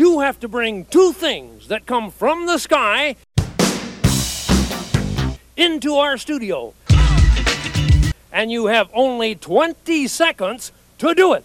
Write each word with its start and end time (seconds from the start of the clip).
you 0.00 0.20
have 0.20 0.40
to 0.40 0.48
bring 0.48 0.86
two 0.86 1.12
things 1.12 1.68
that 1.68 1.84
come 1.84 2.10
from 2.10 2.46
the 2.46 2.56
sky 2.56 3.14
into 5.58 5.96
our 5.96 6.16
studio. 6.16 6.72
And 8.32 8.50
you 8.50 8.68
have 8.68 8.88
only 8.94 9.34
20 9.34 10.06
seconds 10.06 10.72
to 10.96 11.14
do 11.14 11.34
it. 11.34 11.44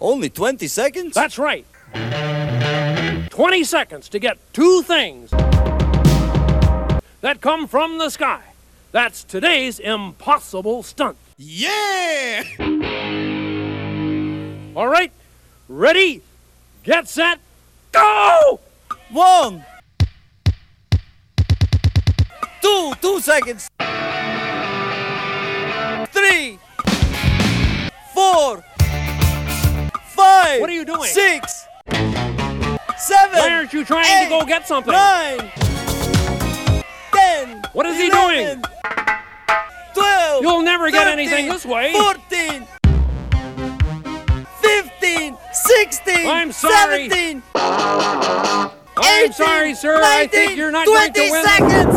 Only 0.00 0.30
20 0.30 0.66
seconds? 0.66 1.12
That's 1.14 1.38
right. 1.38 1.66
20 3.28 3.64
seconds 3.64 4.08
to 4.08 4.18
get 4.18 4.38
two 4.54 4.80
things 4.80 5.30
that 7.20 7.42
come 7.42 7.68
from 7.68 7.98
the 7.98 8.08
sky. 8.08 8.40
That's 8.92 9.24
today's 9.24 9.78
impossible 9.78 10.84
stunt. 10.84 11.18
Yeah! 11.36 12.44
All 14.74 14.88
right, 14.88 15.12
ready, 15.68 16.22
get 16.82 17.08
set, 17.08 17.38
go! 17.92 18.60
One! 19.10 19.64
Two, 22.60 22.92
two 23.00 23.20
seconds! 23.20 23.68
Three! 26.10 26.58
Four! 28.12 28.64
Five! 30.06 30.60
What 30.60 30.70
are 30.70 30.72
you 30.72 30.84
doing? 30.84 31.08
Six! 31.08 31.66
Seven! 32.96 33.38
Why 33.38 33.50
aren't 33.50 33.72
you 33.72 33.84
trying 33.84 34.06
eight, 34.06 34.24
to 34.24 34.30
go 34.30 34.44
get 34.46 34.66
something? 34.66 34.92
Nine! 34.92 35.50
Ten! 37.12 37.62
What 37.72 37.86
is 37.86 37.98
he 37.98 38.08
doing? 38.08 38.62
Twelve! 39.92 40.42
You'll 40.42 40.62
never 40.62 40.90
get 40.90 41.06
anything 41.06 41.48
this 41.48 41.64
way. 41.64 41.92
Fourteen! 41.92 42.66
Fifteen! 44.60 45.36
Sixteen! 45.54 46.26
I'm 46.26 46.50
sorry. 46.52 47.08
Seventeen! 47.08 47.42
I'm 47.54 48.70
18, 48.96 49.32
sorry, 49.32 49.74
sir. 49.74 50.00
I 50.02 50.26
think 50.26 50.56
you're 50.56 50.70
not 50.72 50.86
going 50.86 51.12
to 51.12 51.20
20 51.20 51.30
win. 51.30 51.44
seconds! 51.44 51.96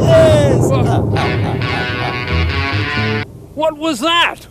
yes! 0.00 0.70
What 3.54 3.76
was 3.76 4.00
that? 4.00 4.46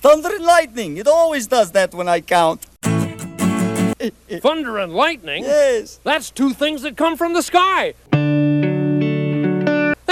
Thunder 0.00 0.34
and 0.34 0.44
lightning. 0.44 0.96
It 0.96 1.06
always 1.06 1.46
does 1.46 1.72
that 1.72 1.94
when 1.94 2.08
I 2.08 2.20
count. 2.20 2.66
Thunder 2.82 4.78
and 4.78 4.92
lightning? 4.94 5.44
Yes. 5.44 6.00
That's 6.02 6.30
two 6.30 6.52
things 6.52 6.82
that 6.82 6.96
come 6.96 7.16
from 7.16 7.34
the 7.34 7.42
sky. 7.42 7.94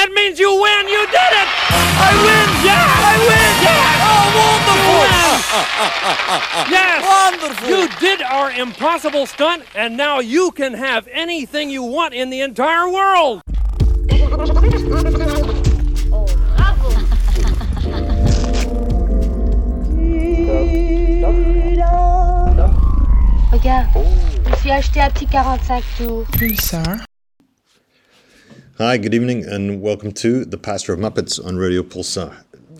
That 0.01 0.13
means 0.15 0.41
you 0.41 0.49
win. 0.49 0.89
You 0.89 1.05
did 1.13 1.33
it. 1.43 1.49
I 1.69 2.17
win! 2.25 2.49
Yeah! 2.65 2.89
I 3.05 3.21
win! 3.29 3.53
Yeah! 3.61 4.09
Oh, 4.09 4.33
wonderful! 4.41 5.05
Yes. 6.73 7.05
Wonderful! 7.05 7.69
You 7.69 7.87
did 8.01 8.23
our 8.23 8.51
impossible 8.51 9.27
stunt, 9.27 9.65
and 9.75 9.99
now 9.99 10.21
you 10.21 10.53
can 10.53 10.73
have 10.73 11.07
anything 11.13 11.69
you 11.69 11.83
want 11.83 12.15
in 12.15 12.31
the 12.31 12.41
entire 12.41 12.89
world. 12.89 13.43
Regarde, 23.53 23.91
je 24.47 24.51
me 24.51 24.57
suis 24.57 24.71
acheté 24.71 25.03
un 25.03 25.11
petit 25.11 25.27
45 25.27 25.85
tours. 25.99 26.27
Hi, 28.81 28.97
good 28.97 29.13
evening, 29.13 29.45
and 29.45 29.83
welcome 29.83 30.11
to 30.13 30.43
The 30.43 30.57
Pastor 30.57 30.95
of 30.95 30.99
Muppets 30.99 31.39
on 31.39 31.59
Radio 31.59 31.83
Pulsar. 31.83 32.35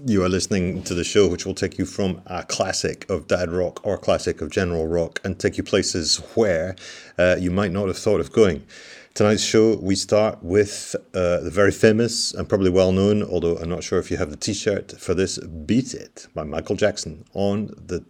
You 0.07 0.25
are 0.25 0.31
listening 0.31 0.83
to 0.85 0.95
the 0.95 1.05
show 1.05 1.29
which 1.29 1.45
will 1.45 1.55
take 1.55 1.77
you 1.77 1.85
from 1.85 2.23
a 2.25 2.43
classic 2.43 3.05
of 3.11 3.27
dad 3.27 3.51
rock 3.51 3.85
or 3.85 3.97
a 3.97 3.99
classic 3.99 4.41
of 4.41 4.49
general 4.49 4.87
rock 4.87 5.21
and 5.25 5.39
take 5.39 5.59
you 5.59 5.63
places 5.63 6.17
where 6.37 6.75
uh, 7.19 7.37
you 7.39 7.51
might 7.51 7.71
not 7.71 7.89
have 7.89 7.99
thought 7.99 8.19
of 8.19 8.33
going. 8.33 8.65
Tonight's 9.13 9.45
show, 9.45 9.77
we 9.77 9.95
start 9.95 10.43
with 10.43 10.97
uh, 11.13 11.41
the 11.41 11.51
very 11.51 11.71
famous 11.71 12.33
and 12.33 12.49
probably 12.49 12.71
well 12.71 12.93
known, 12.93 13.23
although 13.23 13.59
I'm 13.59 13.69
not 13.69 13.85
sure 13.85 13.99
if 13.99 14.11
you 14.11 14.17
have 14.17 14.31
the 14.31 14.39
t 14.39 14.55
shirt 14.55 14.93
for 14.93 15.13
this, 15.13 15.37
Beat 15.37 15.93
It 15.93 16.29
by 16.35 16.45
Michael 16.45 16.77
Jackson 16.77 17.27
on 17.35 17.75
the 17.77 18.07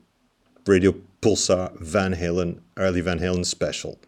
Radio 0.64 0.94
Pulsar 1.20 1.76
Van 1.80 2.14
Halen, 2.14 2.60
early 2.76 3.00
Van 3.00 3.18
Halen 3.18 3.44
special. 3.44 3.98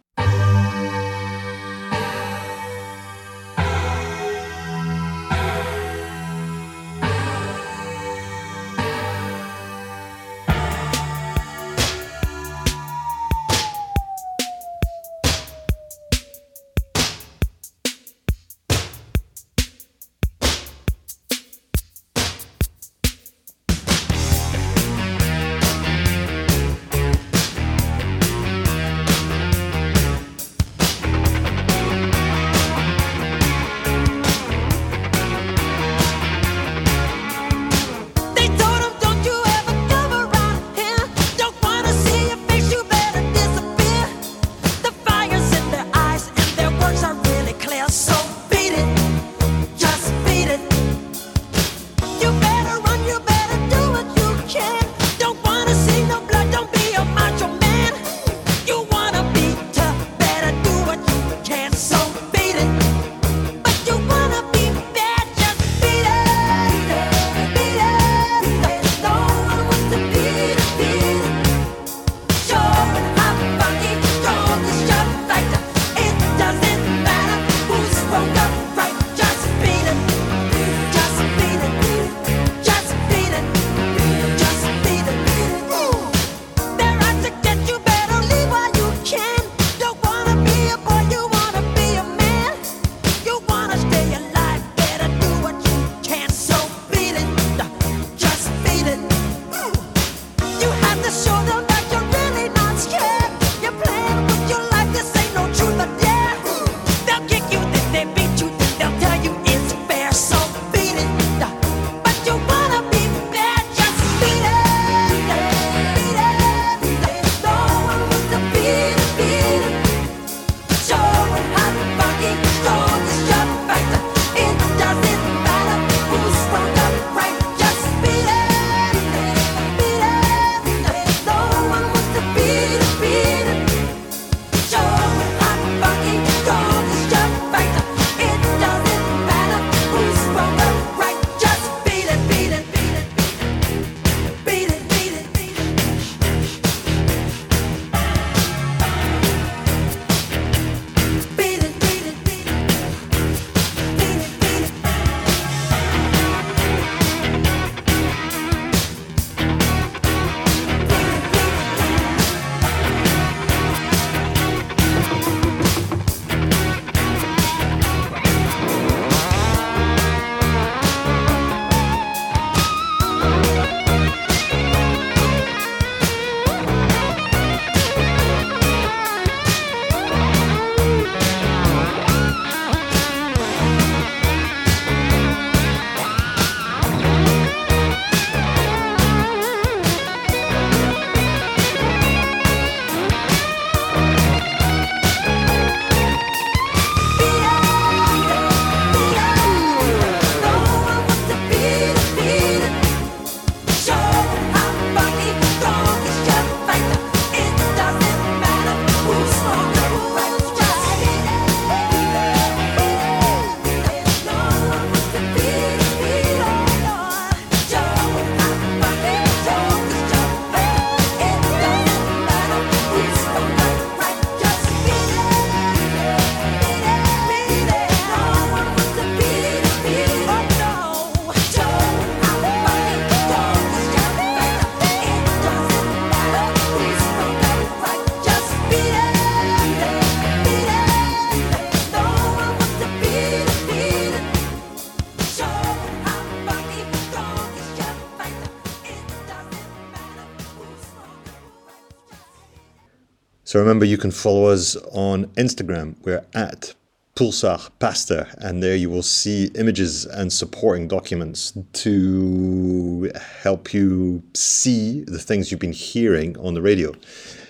So 253.53 253.59
remember, 253.59 253.85
you 253.85 253.99
can 253.99 254.09
follow 254.09 254.45
us 254.45 254.75
on 254.93 255.27
Instagram. 255.35 255.93
We're 256.03 256.25
at 256.33 256.73
Pulsar 257.15 257.69
Pastor, 257.77 258.27
and 258.39 258.63
there 258.63 258.75
you 258.75 258.89
will 258.89 259.03
see 259.03 259.51
images 259.53 260.07
and 260.07 260.33
supporting 260.33 260.87
documents 260.87 261.53
to 261.73 263.11
help 263.43 263.71
you 263.71 264.23
see 264.33 265.03
the 265.03 265.19
things 265.19 265.51
you've 265.51 265.59
been 265.59 265.71
hearing 265.71 266.35
on 266.39 266.55
the 266.55 266.63
radio. 266.63 266.95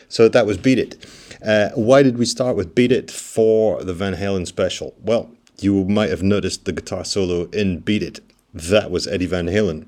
So 0.10 0.28
that 0.28 0.46
was 0.46 0.58
Beat 0.58 0.78
It. 0.78 1.06
Uh, 1.42 1.70
why 1.70 2.04
did 2.04 2.18
we 2.18 2.26
start 2.26 2.58
with 2.58 2.76
Beat 2.76 2.92
It 2.92 3.10
for 3.10 3.82
the 3.82 3.94
Van 3.94 4.16
Halen 4.16 4.46
special? 4.46 4.94
Well, 5.00 5.32
you 5.62 5.86
might 5.86 6.10
have 6.10 6.22
noticed 6.22 6.66
the 6.66 6.74
guitar 6.74 7.06
solo 7.06 7.46
in 7.52 7.80
Beat 7.80 8.04
It. 8.04 8.20
That 8.54 8.92
was 8.92 9.08
Eddie 9.08 9.28
Van 9.28 9.48
Halen. 9.48 9.86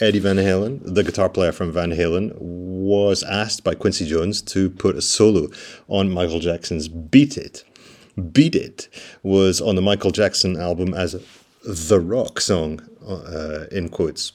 Eddie 0.00 0.20
Van 0.20 0.36
Halen, 0.36 0.80
the 0.84 1.02
guitar 1.02 1.28
player 1.28 1.50
from 1.50 1.72
Van 1.72 1.90
Halen, 1.90 2.32
was 2.38 3.24
asked 3.24 3.64
by 3.64 3.74
Quincy 3.74 4.06
Jones 4.06 4.40
to 4.42 4.70
put 4.70 4.94
a 4.94 5.02
solo 5.02 5.48
on 5.88 6.08
Michael 6.08 6.38
Jackson's 6.38 6.86
Beat 6.86 7.36
It. 7.36 7.64
Beat 8.32 8.54
It 8.54 8.88
was 9.24 9.60
on 9.60 9.74
the 9.74 9.82
Michael 9.82 10.12
Jackson 10.12 10.56
album 10.56 10.94
as 10.94 11.20
the 11.64 11.98
rock 11.98 12.40
song, 12.40 12.80
uh, 13.08 13.66
in 13.72 13.88
quotes. 13.88 14.32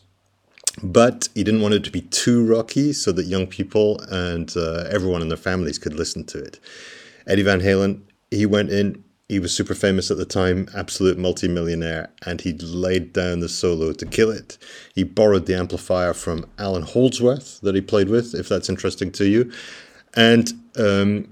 But 0.81 1.29
he 1.33 1.45
didn't 1.45 1.61
want 1.61 1.75
it 1.75 1.83
to 1.85 1.91
be 1.91 2.01
too 2.01 2.45
rocky 2.45 2.91
so 2.91 3.13
that 3.13 3.25
young 3.25 3.47
people 3.47 4.01
and 4.09 4.53
uh, 4.57 4.85
everyone 4.89 5.21
in 5.21 5.29
their 5.29 5.37
families 5.37 5.77
could 5.77 5.93
listen 5.93 6.25
to 6.25 6.43
it. 6.43 6.59
Eddie 7.25 7.43
Van 7.43 7.61
Halen, 7.61 8.01
he 8.31 8.45
went 8.45 8.69
in, 8.69 9.03
he 9.33 9.39
was 9.39 9.51
super 9.51 9.73
famous 9.73 10.11
at 10.11 10.17
the 10.17 10.25
time, 10.25 10.67
absolute 10.75 11.17
multimillionaire, 11.17 12.11
and 12.23 12.39
he 12.41 12.53
laid 12.53 13.13
down 13.13 13.39
the 13.39 13.49
solo 13.49 13.91
to 13.91 14.05
kill 14.05 14.29
it. 14.29 14.59
He 14.93 15.03
borrowed 15.03 15.47
the 15.47 15.55
amplifier 15.55 16.13
from 16.13 16.45
Allan 16.59 16.83
Holdsworth 16.83 17.59
that 17.61 17.73
he 17.73 17.81
played 17.81 18.09
with, 18.09 18.35
if 18.35 18.47
that's 18.47 18.69
interesting 18.69 19.11
to 19.13 19.25
you. 19.27 19.51
And 20.15 20.53
um, 20.77 21.29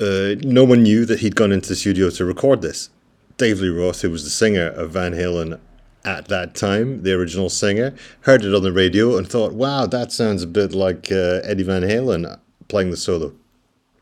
uh, 0.00 0.36
no 0.44 0.64
one 0.64 0.82
knew 0.82 1.04
that 1.04 1.20
he'd 1.20 1.36
gone 1.36 1.52
into 1.52 1.68
the 1.68 1.76
studio 1.76 2.08
to 2.08 2.24
record 2.24 2.62
this. 2.62 2.88
Dave 3.36 3.60
Lee 3.60 3.68
Roth, 3.68 4.00
who 4.00 4.10
was 4.10 4.24
the 4.24 4.30
singer 4.30 4.68
of 4.68 4.92
Van 4.92 5.12
Halen 5.12 5.60
at 6.06 6.28
that 6.28 6.54
time, 6.54 7.02
the 7.02 7.12
original 7.12 7.50
singer, 7.50 7.94
heard 8.22 8.46
it 8.46 8.54
on 8.54 8.62
the 8.62 8.72
radio 8.72 9.18
and 9.18 9.28
thought, 9.28 9.52
wow, 9.52 9.84
that 9.84 10.10
sounds 10.10 10.42
a 10.42 10.46
bit 10.46 10.72
like 10.72 11.12
uh, 11.12 11.40
Eddie 11.44 11.64
Van 11.64 11.82
Halen 11.82 12.40
playing 12.68 12.92
the 12.92 12.96
solo. 12.96 13.34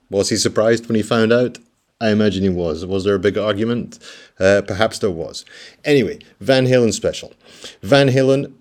Was 0.09 0.29
he 0.29 0.37
surprised 0.37 0.87
when 0.87 0.95
he 0.95 1.03
found 1.03 1.33
out? 1.33 1.59
I 2.05 2.11
imagine 2.11 2.43
he 2.43 2.51
was. 2.51 2.85
Was 2.85 3.05
there 3.05 3.15
a 3.15 3.19
big 3.19 3.39
argument? 3.39 3.99
Uh, 4.39 4.61
perhaps 4.67 4.99
there 4.99 5.11
was. 5.11 5.47
Anyway, 5.87 6.19
Van 6.39 6.67
Halen 6.67 6.93
special. 6.93 7.33
Van 7.81 8.09
Halen, 8.09 8.53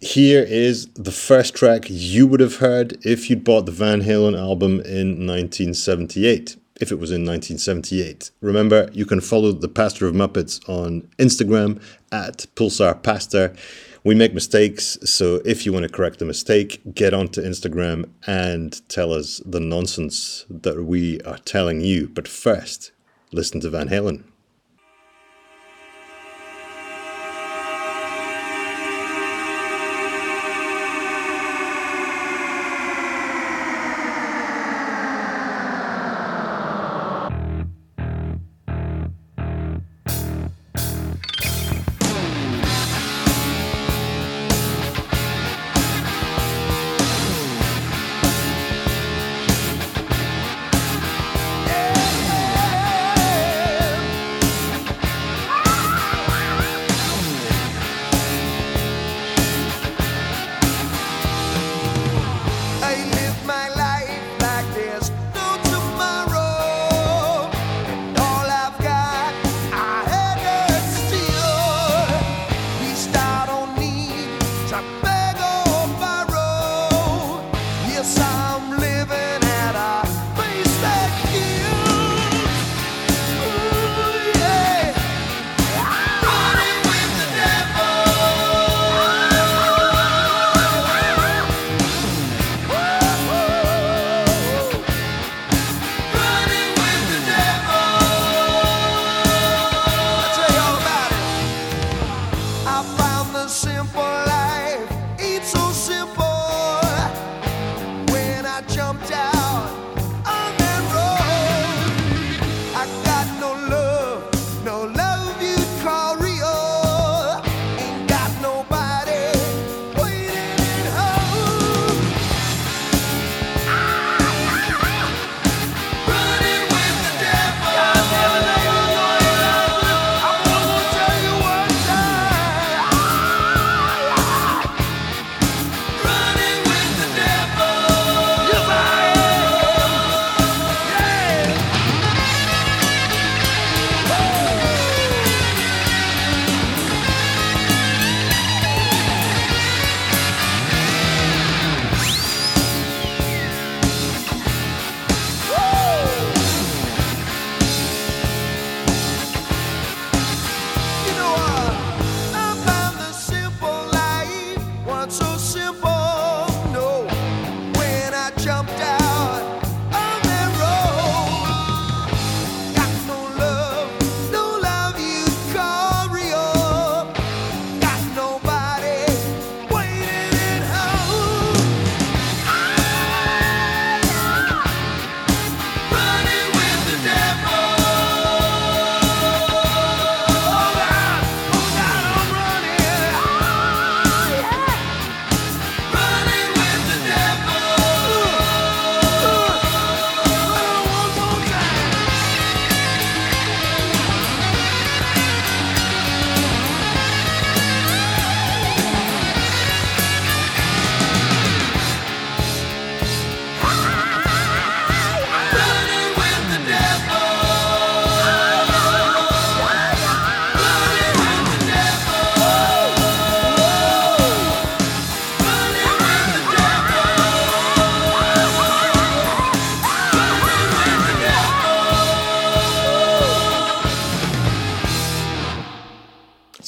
here 0.00 0.42
is 0.42 0.86
the 0.94 1.12
first 1.12 1.54
track 1.54 1.84
you 1.88 2.26
would 2.26 2.40
have 2.40 2.56
heard 2.56 2.96
if 3.04 3.28
you'd 3.28 3.44
bought 3.44 3.66
the 3.66 3.72
Van 3.72 4.00
Halen 4.00 4.38
album 4.38 4.80
in 4.80 5.26
1978 5.26 6.56
if 6.80 6.90
it 6.90 6.98
was 6.98 7.10
in 7.10 7.26
1978. 7.26 8.30
Remember, 8.40 8.88
you 8.94 9.04
can 9.04 9.20
follow 9.20 9.52
the 9.52 9.68
Pastor 9.68 10.06
of 10.06 10.14
Muppets 10.14 10.66
on 10.66 11.02
Instagram 11.18 11.82
at 12.10 12.46
Pulsar 12.56 13.02
Pastor. 13.02 13.54
We 14.02 14.14
make 14.14 14.32
mistakes, 14.32 14.96
so 15.04 15.42
if 15.44 15.66
you 15.66 15.74
want 15.74 15.82
to 15.82 15.92
correct 15.92 16.20
the 16.20 16.24
mistake, 16.24 16.80
get 16.94 17.12
onto 17.12 17.42
Instagram 17.42 18.08
and 18.26 18.80
tell 18.88 19.12
us 19.12 19.42
the 19.44 19.60
nonsense 19.60 20.46
that 20.48 20.84
we 20.84 21.20
are 21.22 21.36
telling 21.38 21.82
you. 21.82 22.08
But 22.08 22.26
first, 22.26 22.92
listen 23.30 23.60
to 23.60 23.68
Van 23.68 23.90
Halen. 23.90 24.24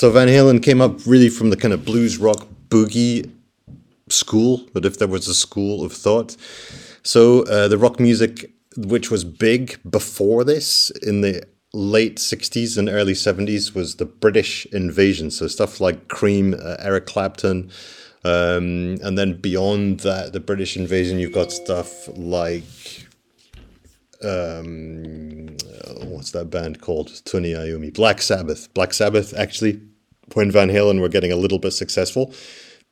So 0.03 0.11
Van 0.11 0.27
Halen 0.27 0.61
came 0.61 0.81
up 0.81 1.07
really 1.07 1.29
from 1.29 1.51
the 1.51 1.57
kind 1.57 1.73
of 1.73 1.85
blues 1.85 2.19
rock 2.19 2.49
boogie 2.69 3.31
school, 4.09 4.67
but 4.73 4.85
if 4.85 4.99
there 4.99 5.07
was 5.07 5.29
a 5.29 5.33
school 5.33 5.85
of 5.85 5.93
thought. 5.93 6.37
So 7.05 7.45
uh, 7.45 7.69
the 7.69 7.79
rock 7.79 8.01
music, 8.01 8.51
which 8.77 9.13
was 9.13 9.23
big 9.23 9.79
before 9.89 10.43
this 10.43 10.91
in 11.05 11.21
the 11.21 11.47
late 11.73 12.17
60s 12.17 12.77
and 12.77 12.89
early 12.89 13.13
70s, 13.13 13.77
was 13.77 13.95
the 13.95 14.05
British 14.05 14.67
invasion. 14.73 15.31
So 15.31 15.47
stuff 15.47 15.81
like 15.81 16.09
Cream, 16.09 16.55
uh, 16.61 16.79
Eric 16.81 17.07
Clapton. 17.07 17.71
Um, 18.25 18.99
and 19.05 19.17
then 19.17 19.41
beyond 19.41 20.01
that, 20.01 20.33
the 20.33 20.41
British 20.41 20.77
invasion, 20.77 21.21
you've 21.21 21.31
got 21.31 21.53
stuff 21.53 22.09
like 22.19 23.07
um, 24.25 25.57
what's 26.03 26.33
that 26.33 26.51
band 26.51 26.81
called? 26.81 27.25
Tony 27.25 27.53
Iommi, 27.53 27.95
Black 27.95 28.21
Sabbath. 28.21 28.73
Black 28.75 28.95
Sabbath, 28.95 29.33
actually, 29.35 29.81
when 30.35 30.50
Van 30.50 30.69
Halen 30.69 31.00
were 31.00 31.09
getting 31.09 31.33
a 31.33 31.37
little 31.37 31.59
bit 31.59 31.73
successful, 31.73 32.33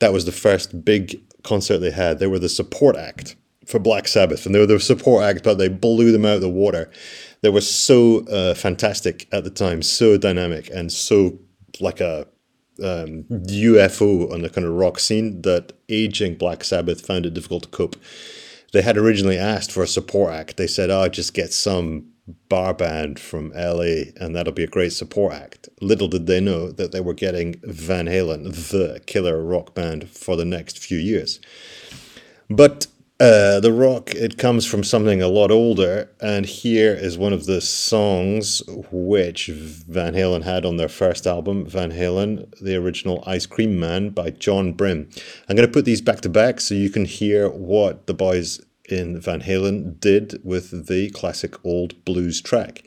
that 0.01 0.13
was 0.13 0.25
the 0.25 0.33
first 0.33 0.85
big 0.85 1.21
concert 1.43 1.79
they 1.79 1.91
had. 1.91 2.19
They 2.19 2.27
were 2.27 2.39
the 2.39 2.49
support 2.49 2.97
act 2.97 3.37
for 3.67 3.79
Black 3.79 4.09
Sabbath, 4.09 4.47
and 4.47 4.55
they 4.55 4.59
were 4.59 4.67
the 4.67 4.81
support 4.81 5.25
act, 5.25 5.45
but 5.45 5.59
they 5.59 5.69
blew 5.69 6.13
them 6.13 6.25
out 6.25 6.37
of 6.37 6.41
the 6.41 6.49
water. 6.49 6.91
They 7.43 7.51
were 7.51 7.61
so 7.61 8.27
uh, 8.27 8.55
fantastic 8.55 9.29
at 9.33 9.45
the 9.45 9.51
time, 9.51 9.83
so 9.83 10.17
dynamic, 10.17 10.71
and 10.75 10.93
so 10.93 11.39
like 11.81 12.01
a 12.01 12.27
um, 12.83 13.25
UFO 13.29 14.33
on 14.33 14.43
the 14.43 14.51
kind 14.51 14.67
of 14.67 14.73
rock 14.73 14.99
scene 14.99 15.43
that 15.43 15.73
aging 15.89 16.37
Black 16.37 16.65
Sabbath 16.65 17.05
found 17.07 17.27
it 17.27 17.35
difficult 17.35 17.65
to 17.65 17.69
cope. 17.69 17.97
They 18.73 18.83
had 18.83 18.97
originally 18.97 19.39
asked 19.39 19.73
for 19.73 19.83
a 19.83 19.89
support 19.89 20.33
act. 20.33 20.57
They 20.57 20.67
said, 20.67 20.91
"Oh, 20.91 21.09
just 21.09 21.35
get 21.35 21.53
some 21.53 22.10
bar 22.49 22.75
band 22.75 23.19
from 23.19 23.53
LA, 23.55 24.13
and 24.17 24.35
that'll 24.35 24.53
be 24.53 24.65
a 24.65 24.69
great 24.69 24.93
support 24.93 25.33
act." 25.33 25.69
Little 25.81 26.09
did 26.09 26.27
they 26.27 26.41
know 26.41 26.71
that 26.71 26.93
they 26.93 27.01
were 27.01 27.15
getting 27.15 27.61
Van 27.63 28.07
Halen, 28.07 28.71
the 28.71 29.01
killer 29.07 29.43
rock 29.43 29.75
band, 29.75 30.09
for 30.09 30.37
the 30.37 30.45
next 30.45 30.79
few 30.79 30.99
years. 30.99 31.41
But 32.49 32.87
uh, 33.21 33.61
the 33.61 33.71
rock 33.71 34.15
it 34.15 34.39
comes 34.39 34.65
from 34.65 34.83
something 34.83 35.21
a 35.21 35.29
lot 35.29 35.51
older, 35.51 36.11
and 36.23 36.47
here 36.47 36.95
is 36.95 37.19
one 37.19 37.35
of 37.35 37.45
the 37.45 37.61
songs 37.61 38.63
which 38.91 39.49
Van 39.49 40.15
Halen 40.15 40.43
had 40.43 40.65
on 40.65 40.79
their 40.79 40.89
first 40.89 41.27
album, 41.27 41.67
Van 41.67 41.93
Halen, 41.93 42.51
the 42.63 42.77
original 42.77 43.23
Ice 43.27 43.45
Cream 43.45 43.79
Man 43.79 44.09
by 44.09 44.31
John 44.31 44.73
Brim. 44.73 45.11
I'm 45.49 45.55
going 45.55 45.69
to 45.69 45.73
put 45.73 45.85
these 45.85 46.01
back 46.01 46.23
to 46.23 46.31
back 46.31 46.63
so 46.63 46.75
you 46.75 46.89
can 46.89 47.05
hear 47.05 47.51
what 47.51 48.07
the 48.07 48.15
boys 48.15 48.63
in 48.93 49.21
Van 49.21 49.43
Halen 49.43 49.99
did 50.01 50.41
with 50.45 50.87
the 50.87 51.11
classic 51.11 51.65
old 51.65 52.05
blues 52.05 52.41
track. 52.41 52.85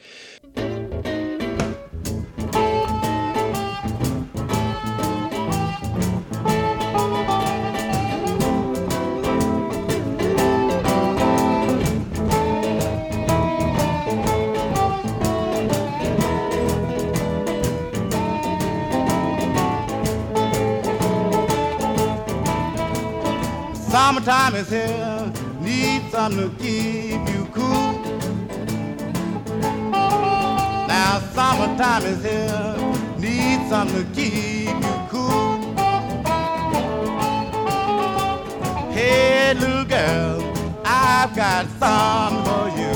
Summertime 23.94 24.56
is 24.56 24.70
here, 24.70 25.13
to 26.38 26.50
keep 26.58 27.22
you 27.30 27.46
cool. 27.54 27.94
Now 30.88 31.20
summertime 31.34 32.04
is 32.06 32.24
here, 32.24 32.76
need 33.20 33.70
something 33.70 34.04
to 34.04 34.10
keep 34.16 34.70
you 34.70 35.08
cool. 35.10 35.60
Hey 38.92 39.54
little 39.54 39.86
girl, 39.86 40.42
I've 40.84 41.36
got 41.36 41.68
something 41.80 42.44
for 42.48 42.70
you. 42.80 42.94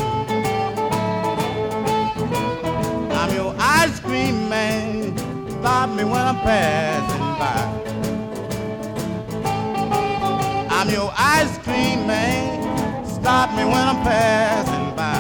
I'm 3.14 3.34
your 3.36 3.56
ice 3.60 4.00
cream 4.00 4.50
man, 4.50 5.16
stop 5.48 5.90
me 5.92 6.04
when 6.04 6.22
I'm 6.22 6.38
passing 6.38 7.38
by. 7.42 7.62
I'm 10.70 10.90
your 10.90 11.12
ice 11.16 11.58
cream 11.60 12.08
man. 12.08 12.57
Stop 13.28 13.50
me 13.58 13.66
when 13.66 13.76
I'm 13.76 14.02
passing 14.04 14.96
by. 14.96 15.20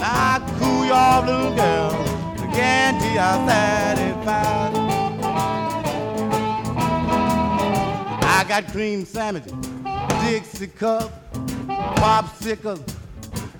Now 0.00 0.34
I 0.34 0.40
cool 0.58 0.84
you 0.86 0.92
off, 0.92 1.24
little 1.24 1.54
girl. 1.54 1.90
The 2.34 2.46
guarantee 2.52 3.16
I'm 3.16 3.46
satisfied. 3.46 4.74
I 8.24 8.44
got 8.48 8.66
cream 8.72 9.04
sandwiches, 9.04 9.52
Dixie 10.24 10.66
cup, 10.66 11.12
popsicles, 11.68 12.82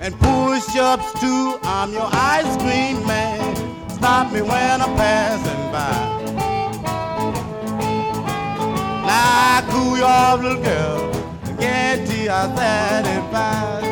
and 0.00 0.18
push-ups 0.18 1.21
too. 1.21 1.57
I'm 1.62 1.92
your 1.92 2.09
ice 2.11 2.57
cream 2.57 3.07
man. 3.07 3.88
Stop 3.90 4.33
me 4.33 4.42
when 4.42 4.83
I'm 4.83 4.97
passing 4.97 5.71
by. 5.71 5.92
Now 9.07 9.61
I 9.61 9.64
cool 9.71 9.97
you 9.99 10.02
off, 10.02 10.42
little 10.42 10.61
girl. 10.64 11.07
I 11.58 11.60
guarantee 11.60 12.28
I'm 12.28 13.88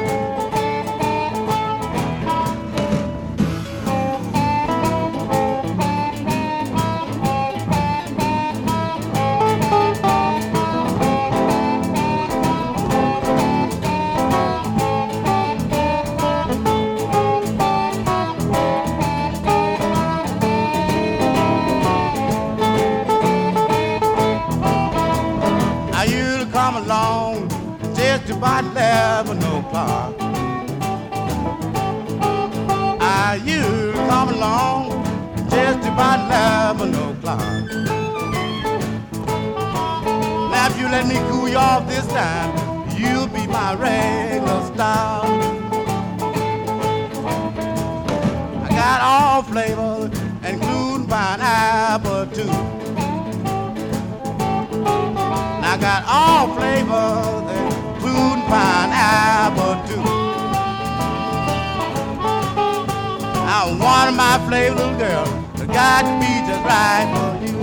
flavors, 64.47 64.79
little 64.79 64.99
girl, 64.99 65.27
got 65.67 66.03
to 66.03 66.13
be 66.21 66.33
just 66.47 66.65
right 66.65 67.07
for 67.15 67.45
you. 67.45 67.57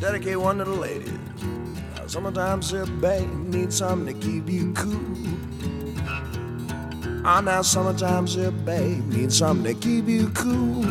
dedicate 0.00 0.40
one 0.40 0.58
to 0.58 0.64
the 0.64 0.70
ladies. 0.70 1.12
Now, 1.96 2.06
sometimes 2.06 2.72
a 2.72 2.86
babe 2.86 3.28
needs 3.30 3.76
something 3.76 4.18
to 4.18 4.26
keep 4.26 4.48
you 4.48 4.72
cool. 4.72 5.16
Ah, 7.24 7.40
now 7.40 7.62
sometimes 7.62 8.36
a 8.36 8.50
babe 8.50 9.04
needs 9.08 9.36
something 9.36 9.74
to 9.74 9.80
keep 9.80 10.06
you 10.06 10.30
cool. 10.30 10.82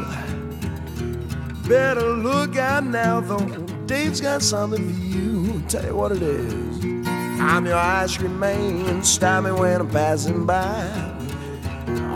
Better 1.67 2.09
look 2.13 2.57
out 2.57 2.83
now, 2.83 3.21
though. 3.21 3.66
Dave's 3.87 4.19
got 4.19 4.41
something 4.41 4.93
for 4.93 5.01
you. 5.01 5.63
Tell 5.69 5.85
you 5.85 5.95
what 5.95 6.11
it 6.11 6.21
is. 6.21 7.07
I'm 7.39 7.65
your 7.65 7.77
ice 7.77 8.17
cream 8.17 8.37
man. 8.37 9.01
Stop 9.01 9.45
me 9.45 9.51
when 9.51 9.79
I'm 9.79 9.89
passing 9.89 10.45
by. 10.45 10.85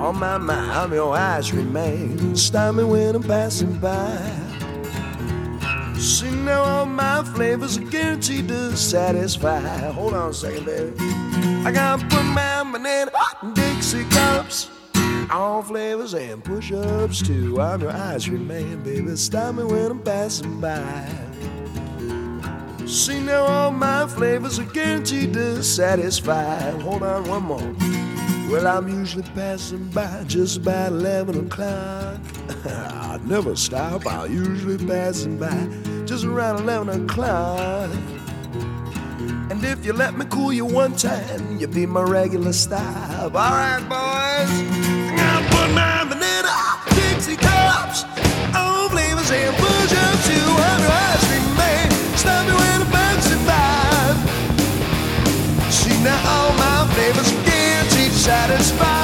On 0.01 0.19
my 0.19 0.37
mind, 0.37 0.71
I'm 0.71 0.91
your 0.91 1.15
ice 1.15 1.49
cream 1.49 1.71
man. 1.71 2.35
Stop 2.35 2.75
me 2.75 2.83
when 2.83 3.15
I'm 3.15 3.23
passing 3.23 3.77
by. 3.79 4.17
See 5.97 6.29
now 6.29 6.61
all 6.61 6.85
my 6.85 7.23
flavors 7.23 7.77
are 7.77 7.85
guaranteed 7.85 8.49
to 8.49 8.75
satisfy. 8.75 9.61
Hold 9.91 10.13
on 10.13 10.31
a 10.31 10.33
second, 10.33 10.65
baby. 10.65 10.93
I 11.65 11.71
gotta 11.71 12.05
put 12.07 12.23
my 12.23 12.69
banana 12.69 13.11
in 13.43 13.53
Dixie 13.53 14.03
cups. 14.09 14.69
All 15.31 15.61
flavors 15.61 16.15
and 16.15 16.43
push-ups 16.43 17.21
too. 17.21 17.61
I'm 17.61 17.79
your 17.79 17.91
ice 17.91 18.27
cream 18.27 18.45
man, 18.45 18.83
baby. 18.83 19.15
Stop 19.15 19.55
me 19.55 19.63
when 19.63 19.91
I'm 19.91 19.99
passing 20.01 20.59
by. 20.59 21.30
See 22.91 23.21
now 23.21 23.45
all 23.45 23.71
my 23.71 24.05
flavors 24.05 24.59
are 24.59 24.65
guaranteed 24.65 25.31
to 25.35 25.63
satisfy. 25.63 26.71
Hold 26.81 27.03
on 27.03 27.23
one 27.23 27.43
more. 27.43 27.75
Well, 28.51 28.67
I'm 28.67 28.89
usually 28.89 29.23
passing 29.33 29.85
by 29.91 30.25
just 30.27 30.57
about 30.57 30.91
11 30.91 31.45
o'clock. 31.47 32.19
I 32.65 33.17
never 33.23 33.55
stop, 33.55 34.05
i 34.05 34.25
usually 34.25 34.77
passing 34.85 35.37
by 35.37 35.69
just 36.05 36.25
around 36.25 36.63
11 36.63 37.05
o'clock. 37.05 37.89
And 39.49 39.63
if 39.63 39.85
you 39.85 39.93
let 39.93 40.17
me 40.17 40.25
cool 40.29 40.51
you 40.51 40.65
one 40.65 40.93
time, 40.97 41.59
you'll 41.59 41.71
be 41.71 41.85
my 41.85 42.03
regular 42.03 42.51
stop. 42.51 43.21
All 43.21 43.29
right, 43.31 43.79
boys. 43.79 44.51
Now 45.15 45.39
put 45.49 45.73
my 45.73 46.03
banana, 46.09 46.51
Dixie 46.93 47.37
cups, 47.37 48.03
old 48.53 48.91
flavors 48.91 49.31
and 49.31 49.55
push 49.55 49.93
up 49.93 50.25
to 50.25 50.39
100. 50.59 51.20
Now 56.03 56.19
all 56.25 56.53
my 56.53 56.93
flavors 56.93 57.31
guaranteed 57.45 58.11
to 58.11 59.00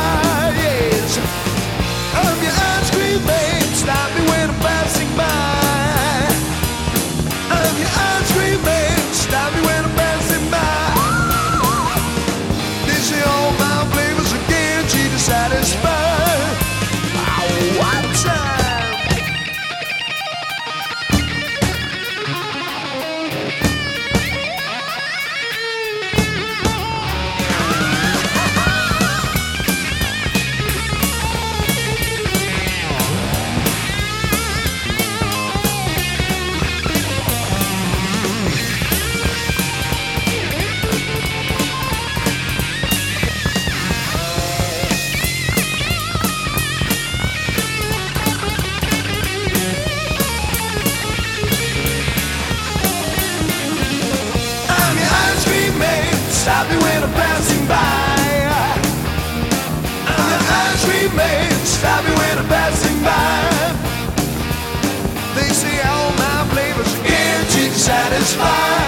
I'm 68.39 68.87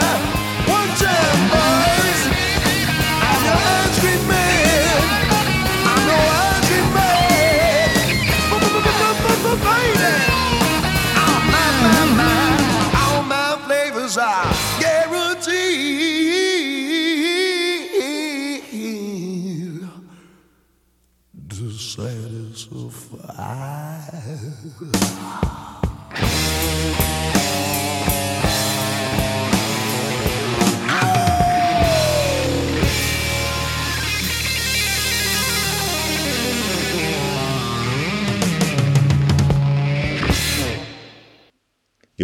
You're 24.62 24.72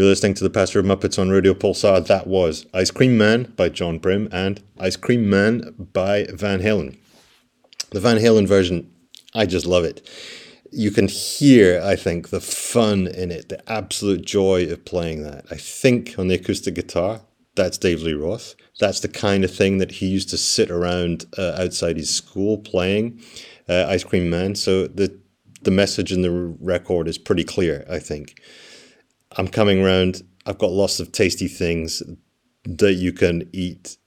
listening 0.03 0.33
to 0.33 0.43
the 0.43 0.49
Pastor 0.49 0.79
of 0.79 0.85
Muppets 0.85 1.17
on 1.17 1.29
Radio 1.29 1.53
Pulsar. 1.53 2.05
That 2.05 2.27
was 2.27 2.65
Ice 2.73 2.91
Cream 2.91 3.17
Man 3.17 3.53
by 3.55 3.69
John 3.69 3.97
Brim 3.97 4.27
and 4.33 4.61
Ice 4.77 4.97
Cream 4.97 5.29
Man 5.29 5.73
by 5.93 6.25
Van 6.33 6.59
Halen. 6.59 6.97
The 7.91 8.01
Van 8.01 8.17
Halen 8.17 8.45
version, 8.45 8.91
I 9.33 9.45
just 9.45 9.65
love 9.65 9.85
it. 9.85 10.05
You 10.75 10.91
can 10.91 11.07
hear, 11.07 11.81
I 11.81 11.95
think, 11.95 12.29
the 12.29 12.41
fun 12.41 13.07
in 13.07 13.31
it, 13.31 13.47
the 13.47 13.71
absolute 13.71 14.25
joy 14.25 14.65
of 14.65 14.83
playing 14.83 15.23
that. 15.23 15.45
I 15.49 15.55
think 15.55 16.19
on 16.19 16.27
the 16.27 16.35
acoustic 16.35 16.75
guitar, 16.75 17.21
that's 17.55 17.77
Dave 17.77 18.01
Lee 18.01 18.13
Roth. 18.13 18.55
That's 18.79 18.99
the 18.99 19.07
kind 19.07 19.45
of 19.45 19.55
thing 19.55 19.77
that 19.77 19.89
he 19.89 20.07
used 20.07 20.29
to 20.31 20.37
sit 20.37 20.69
around 20.69 21.25
uh, 21.37 21.55
outside 21.57 21.95
his 21.95 22.13
school 22.13 22.57
playing 22.57 23.21
uh, 23.69 23.85
Ice 23.87 24.03
Cream 24.03 24.29
Man. 24.29 24.55
So 24.55 24.87
the 24.87 25.17
the 25.61 25.71
message 25.71 26.11
in 26.11 26.21
the 26.21 26.31
record 26.59 27.07
is 27.07 27.17
pretty 27.17 27.43
clear, 27.43 27.85
I 27.89 27.99
think. 27.99 28.39
I'm 29.37 29.47
coming 29.47 29.81
round. 29.81 30.21
I've 30.45 30.59
got 30.59 30.71
lots 30.71 30.99
of 30.99 31.11
tasty 31.11 31.47
things 31.47 32.03
that 32.65 32.93
you 32.93 33.13
can 33.13 33.49
eat. 33.51 33.97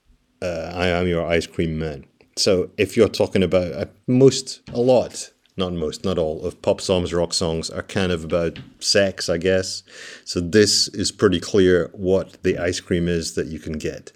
Uh, 0.41 0.71
I 0.73 0.87
am 0.87 1.07
your 1.07 1.25
ice 1.25 1.47
cream 1.47 1.77
man. 1.77 2.05
So 2.37 2.69
if 2.77 2.95
you're 2.95 3.09
talking 3.09 3.43
about 3.43 3.73
uh, 3.73 3.85
most, 4.07 4.61
a 4.71 4.79
lot, 4.79 5.31
not 5.59 5.73
most, 5.73 6.03
not 6.03 6.17
all 6.17 6.43
of 6.43 6.59
pop 6.63 6.81
songs, 6.81 7.13
rock 7.13 7.33
songs 7.33 7.69
are 7.69 7.83
kind 7.83 8.11
of 8.11 8.23
about 8.23 8.57
sex, 8.79 9.29
I 9.29 9.37
guess. 9.37 9.83
So 10.25 10.39
this 10.39 10.87
is 10.87 11.11
pretty 11.11 11.39
clear 11.39 11.91
what 11.93 12.41
the 12.41 12.57
ice 12.57 12.79
cream 12.79 13.07
is 13.07 13.35
that 13.35 13.47
you 13.47 13.59
can 13.59 13.73
get. 13.73 14.11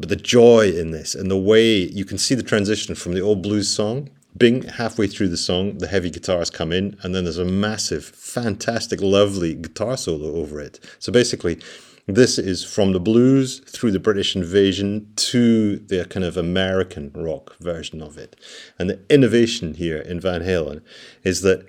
But 0.00 0.08
the 0.08 0.16
joy 0.16 0.70
in 0.70 0.92
this 0.92 1.14
and 1.14 1.30
the 1.30 1.36
way 1.36 1.74
you 1.74 2.06
can 2.06 2.16
see 2.16 2.34
the 2.34 2.42
transition 2.42 2.94
from 2.94 3.12
the 3.12 3.20
old 3.20 3.42
blues 3.42 3.68
song 3.68 4.08
Bing, 4.36 4.62
halfway 4.62 5.06
through 5.06 5.28
the 5.28 5.36
song, 5.36 5.78
the 5.78 5.86
heavy 5.86 6.10
guitars 6.10 6.50
come 6.50 6.72
in, 6.72 6.96
and 7.02 7.14
then 7.14 7.22
there's 7.22 7.38
a 7.38 7.44
massive, 7.44 8.04
fantastic, 8.04 9.00
lovely 9.00 9.54
guitar 9.54 9.96
solo 9.96 10.34
over 10.34 10.60
it. 10.60 10.80
So 10.98 11.12
basically, 11.12 11.60
this 12.06 12.38
is 12.38 12.64
from 12.64 12.92
the 12.92 13.00
blues 13.00 13.60
through 13.60 13.92
the 13.92 14.00
British 14.00 14.36
invasion 14.36 15.12
to 15.16 15.76
the 15.78 16.04
kind 16.04 16.24
of 16.24 16.36
American 16.36 17.10
rock 17.14 17.56
version 17.58 18.02
of 18.02 18.18
it. 18.18 18.36
And 18.78 18.90
the 18.90 19.00
innovation 19.08 19.74
here 19.74 19.98
in 19.98 20.20
Van 20.20 20.42
Halen 20.42 20.82
is 21.22 21.40
that, 21.42 21.66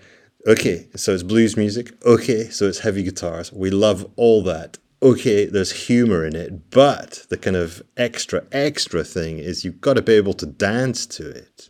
okay, 0.48 0.88
so 0.96 1.14
it's 1.14 1.24
blues 1.24 1.56
music, 1.56 1.94
okay, 2.06 2.50
so 2.50 2.68
it's 2.68 2.80
heavy 2.80 3.04
guitars. 3.04 3.52
We 3.54 3.70
love 3.70 4.10
all 4.16 4.44
that. 4.44 4.78
Okay, 5.02 5.46
there's 5.46 5.88
humor 5.88 6.26
in 6.26 6.36
it, 6.36 6.72
but 6.72 7.26
the 7.30 7.38
kind 7.38 7.56
of 7.56 7.84
extra, 7.96 8.44
extra 8.52 9.04
thing 9.04 9.38
is 9.40 9.64
you've 9.64 9.82
got 9.82 9.96
to 9.96 10.02
be 10.02 10.14
able 10.14 10.34
to 10.34 10.46
dance 10.46 11.06
to 11.06 11.30
it 11.30 11.70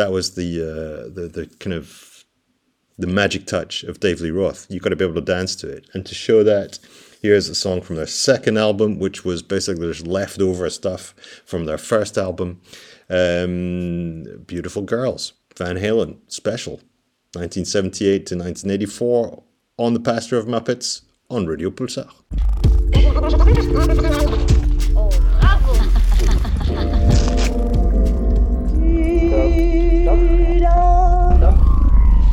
that 0.00 0.12
was 0.12 0.34
the 0.34 0.60
uh, 0.60 1.14
the 1.14 1.28
the 1.28 1.46
kind 1.58 1.74
of 1.74 2.24
the 2.98 3.06
magic 3.06 3.46
touch 3.46 3.82
of 3.84 4.00
Dave 4.00 4.20
Lee 4.20 4.30
Roth. 4.30 4.66
You've 4.68 4.82
got 4.82 4.90
to 4.90 4.96
be 4.96 5.04
able 5.04 5.14
to 5.14 5.20
dance 5.20 5.56
to 5.56 5.68
it, 5.68 5.88
and 5.94 6.04
to 6.06 6.14
show 6.14 6.42
that, 6.42 6.78
here's 7.20 7.48
a 7.48 7.54
song 7.54 7.82
from 7.82 7.96
their 7.96 8.06
second 8.06 8.58
album, 8.58 8.98
which 8.98 9.24
was 9.24 9.42
basically 9.42 9.86
just 9.92 10.06
leftover 10.06 10.68
stuff 10.70 11.14
from 11.44 11.66
their 11.66 11.78
first 11.78 12.18
album. 12.18 12.60
Um, 13.08 14.24
Beautiful 14.46 14.82
Girls, 14.82 15.34
Van 15.56 15.76
Halen 15.76 16.18
special, 16.28 16.74
1978 17.34 18.26
to 18.26 18.36
1984, 18.36 19.42
on 19.78 19.94
the 19.94 20.00
Pastor 20.00 20.36
of 20.36 20.46
Muppets 20.46 21.02
on 21.28 21.46
Radio 21.46 21.70
Pulsar. 21.70 22.10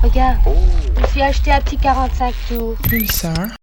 Regarde, 0.03 0.39
je 0.95 1.01
me 1.01 1.07
suis 1.07 1.21
acheté 1.21 1.51
un 1.51 1.61
petit 1.61 1.77
45 1.77 2.35
tours. 2.47 2.77
Pulsar. 2.89 3.57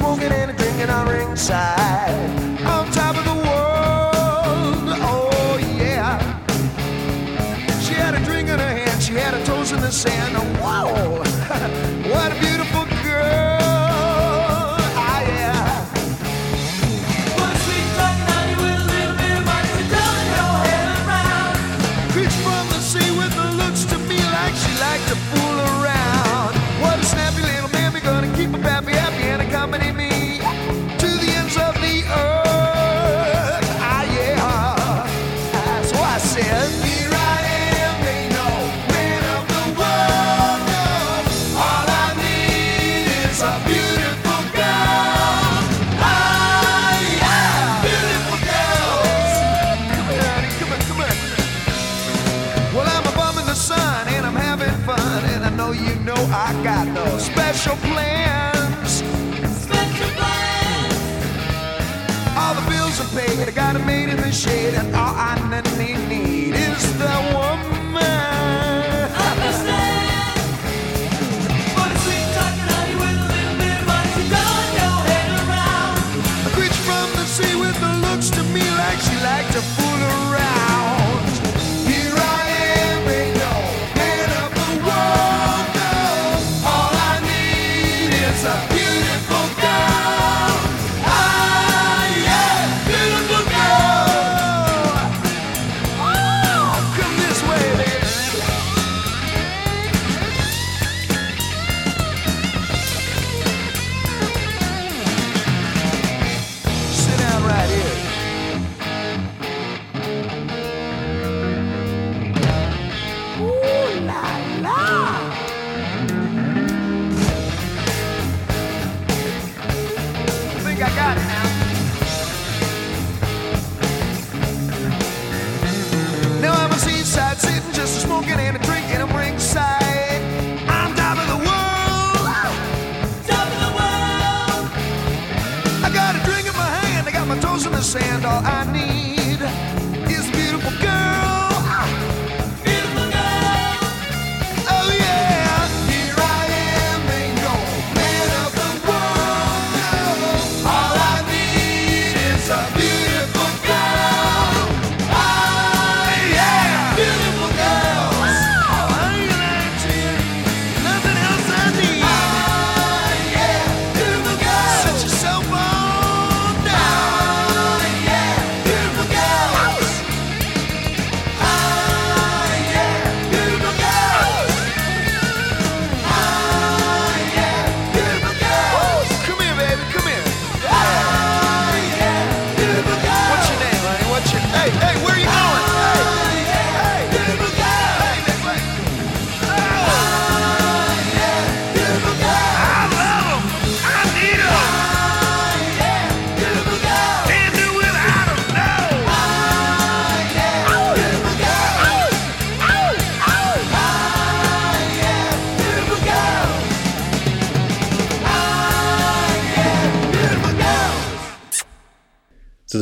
Smoking 0.00 0.32
and 0.32 0.56
drinking 0.56 0.88
on 0.88 1.06
ringside. 1.06 2.14
On 2.64 2.90
top 2.90 3.16
of 3.18 3.24
the 3.24 3.34
world, 3.34 4.86
oh 5.12 5.58
yeah. 5.76 6.16
She 7.82 7.92
had 7.92 8.14
a 8.14 8.24
drink 8.24 8.48
in 8.48 8.58
her 8.58 8.74
hand, 8.80 9.02
she 9.02 9.12
had 9.12 9.34
her 9.34 9.44
toes 9.44 9.72
in 9.72 9.80
the 9.80 9.92
sand. 9.92 10.36
Oh, 10.36 10.46
whoa, 10.62 11.22
special 57.70 57.94
plans. 57.94 59.02
Special 59.62 60.10
plans. 60.16 60.94
All 62.36 62.54
the 62.54 62.70
bills 62.70 63.00
are 63.00 63.10
paid. 63.18 63.48
I 63.48 63.50
got 63.52 63.76
it 63.76 63.84
made 63.84 64.08
in 64.08 64.16
the 64.16 64.32
shade, 64.32 64.74
and 64.74 64.94
all 64.94 65.14
I 65.14 65.36
need, 66.08 66.29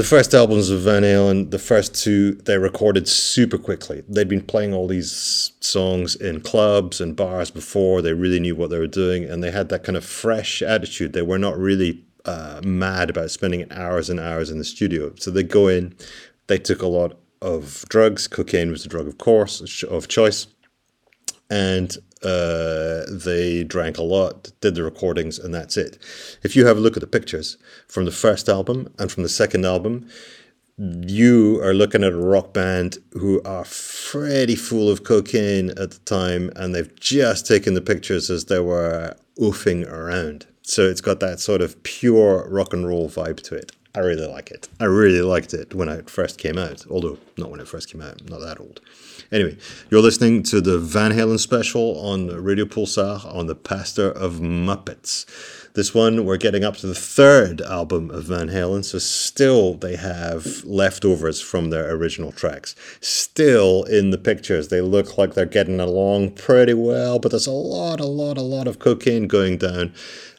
first 0.08 0.32
albums 0.32 0.70
of 0.70 0.80
Van 0.80 1.02
Halen, 1.02 1.50
the 1.50 1.58
first 1.58 1.94
two, 1.94 2.32
they 2.32 2.56
recorded 2.56 3.06
super 3.06 3.58
quickly. 3.58 4.02
They'd 4.08 4.26
been 4.26 4.40
playing 4.40 4.72
all 4.72 4.86
these 4.86 5.52
songs 5.60 6.16
in 6.16 6.40
clubs 6.40 6.98
and 6.98 7.14
bars 7.14 7.50
before. 7.50 8.00
They 8.00 8.14
really 8.14 8.40
knew 8.40 8.56
what 8.56 8.70
they 8.70 8.78
were 8.78 8.86
doing, 8.86 9.24
and 9.24 9.44
they 9.44 9.50
had 9.50 9.68
that 9.68 9.84
kind 9.84 9.98
of 9.98 10.04
fresh 10.06 10.62
attitude. 10.62 11.12
They 11.12 11.20
were 11.20 11.38
not 11.38 11.58
really 11.58 12.02
uh, 12.24 12.62
mad 12.64 13.10
about 13.10 13.30
spending 13.30 13.70
hours 13.70 14.08
and 14.08 14.18
hours 14.18 14.50
in 14.50 14.56
the 14.56 14.64
studio. 14.64 15.12
So 15.18 15.30
they 15.30 15.42
go 15.42 15.68
in. 15.68 15.94
They 16.46 16.58
took 16.58 16.80
a 16.80 16.86
lot 16.86 17.18
of 17.42 17.84
drugs. 17.90 18.26
Cocaine 18.28 18.70
was 18.70 18.84
the 18.84 18.88
drug, 18.88 19.08
of 19.08 19.18
course, 19.18 19.82
of 19.82 20.08
choice 20.08 20.46
and 21.50 21.96
uh, 22.22 23.02
they 23.10 23.64
drank 23.64 23.98
a 23.98 24.02
lot, 24.02 24.50
did 24.60 24.74
the 24.74 24.82
recordings, 24.82 25.38
and 25.38 25.54
that's 25.54 25.76
it. 25.76 25.98
If 26.42 26.56
you 26.56 26.66
have 26.66 26.76
a 26.76 26.80
look 26.80 26.96
at 26.96 27.00
the 27.00 27.06
pictures 27.06 27.56
from 27.86 28.04
the 28.04 28.10
first 28.10 28.48
album 28.48 28.92
and 28.98 29.10
from 29.10 29.22
the 29.22 29.28
second 29.28 29.64
album, 29.64 30.08
you 30.78 31.60
are 31.62 31.74
looking 31.74 32.04
at 32.04 32.12
a 32.12 32.16
rock 32.16 32.52
band 32.52 32.98
who 33.12 33.42
are 33.42 33.66
pretty 34.10 34.54
full 34.54 34.88
of 34.88 35.02
cocaine 35.02 35.70
at 35.70 35.90
the 35.90 36.00
time, 36.04 36.50
and 36.54 36.74
they've 36.74 36.94
just 37.00 37.46
taken 37.46 37.74
the 37.74 37.80
pictures 37.80 38.30
as 38.30 38.44
they 38.44 38.60
were 38.60 39.16
oofing 39.38 39.90
around. 39.90 40.46
So 40.62 40.88
it's 40.88 41.00
got 41.00 41.20
that 41.20 41.40
sort 41.40 41.62
of 41.62 41.82
pure 41.82 42.46
rock 42.48 42.72
and 42.72 42.86
roll 42.86 43.08
vibe 43.08 43.42
to 43.44 43.54
it. 43.54 43.72
I 43.94 44.00
really 44.00 44.26
like 44.26 44.50
it. 44.50 44.68
I 44.78 44.84
really 44.84 45.22
liked 45.22 45.54
it 45.54 45.74
when 45.74 45.88
it 45.88 46.08
first 46.08 46.38
came 46.38 46.58
out, 46.58 46.84
although 46.88 47.18
not 47.36 47.50
when 47.50 47.58
it 47.58 47.66
first 47.66 47.90
came 47.90 48.02
out, 48.02 48.28
not 48.28 48.40
that 48.40 48.60
old. 48.60 48.80
Anyway, 49.30 49.58
you're 49.90 50.00
listening 50.00 50.42
to 50.42 50.58
the 50.58 50.78
Van 50.78 51.12
Halen 51.12 51.38
special 51.38 51.98
on 52.00 52.28
Radio 52.28 52.64
Pulsar 52.64 53.22
on 53.26 53.46
the 53.46 53.54
Pastor 53.54 54.10
of 54.10 54.36
Muppets. 54.36 55.26
This 55.74 55.94
one, 55.94 56.24
we're 56.24 56.38
getting 56.38 56.64
up 56.64 56.78
to 56.78 56.86
the 56.86 56.94
third 56.94 57.60
album 57.60 58.10
of 58.10 58.24
Van 58.24 58.48
Halen, 58.48 58.82
so 58.86 58.98
still 58.98 59.74
they 59.74 59.96
have 59.96 60.64
leftovers 60.64 61.42
from 61.42 61.68
their 61.68 61.94
original 61.94 62.32
tracks. 62.32 62.74
Still 63.02 63.84
in 63.84 64.08
the 64.08 64.16
pictures, 64.16 64.68
they 64.68 64.80
look 64.80 65.18
like 65.18 65.34
they're 65.34 65.44
getting 65.44 65.78
along 65.78 66.30
pretty 66.30 66.72
well, 66.72 67.18
but 67.18 67.30
there's 67.30 67.46
a 67.46 67.50
lot, 67.50 68.00
a 68.00 68.06
lot, 68.06 68.38
a 68.38 68.42
lot 68.42 68.66
of 68.66 68.78
cocaine 68.78 69.28
going 69.28 69.58
down. 69.58 69.92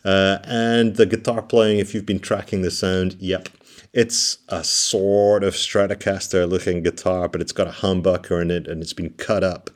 Uh, 0.03 0.39
and 0.45 0.95
the 0.95 1.05
guitar 1.05 1.43
playing, 1.43 1.77
if 1.77 1.93
you've 1.93 2.07
been 2.07 2.19
tracking 2.19 2.63
the 2.63 2.71
sound, 2.71 3.15
yep, 3.19 3.49
it's 3.91 4.37
a 4.49 4.63
sort 4.63 5.43
of 5.43 5.55
Stratocaster 5.55 6.47
looking 6.47 6.83
guitar, 6.83 7.27
but 7.27 7.41
it's 7.41 7.51
got 7.51 7.67
a 7.67 7.71
humbucker 7.71 8.39
in 8.41 8.51
it 8.51 8.67
and 8.67 8.83
it's 8.83 8.93
been 8.93 9.09
cut 9.11 9.43
up. 9.43 9.71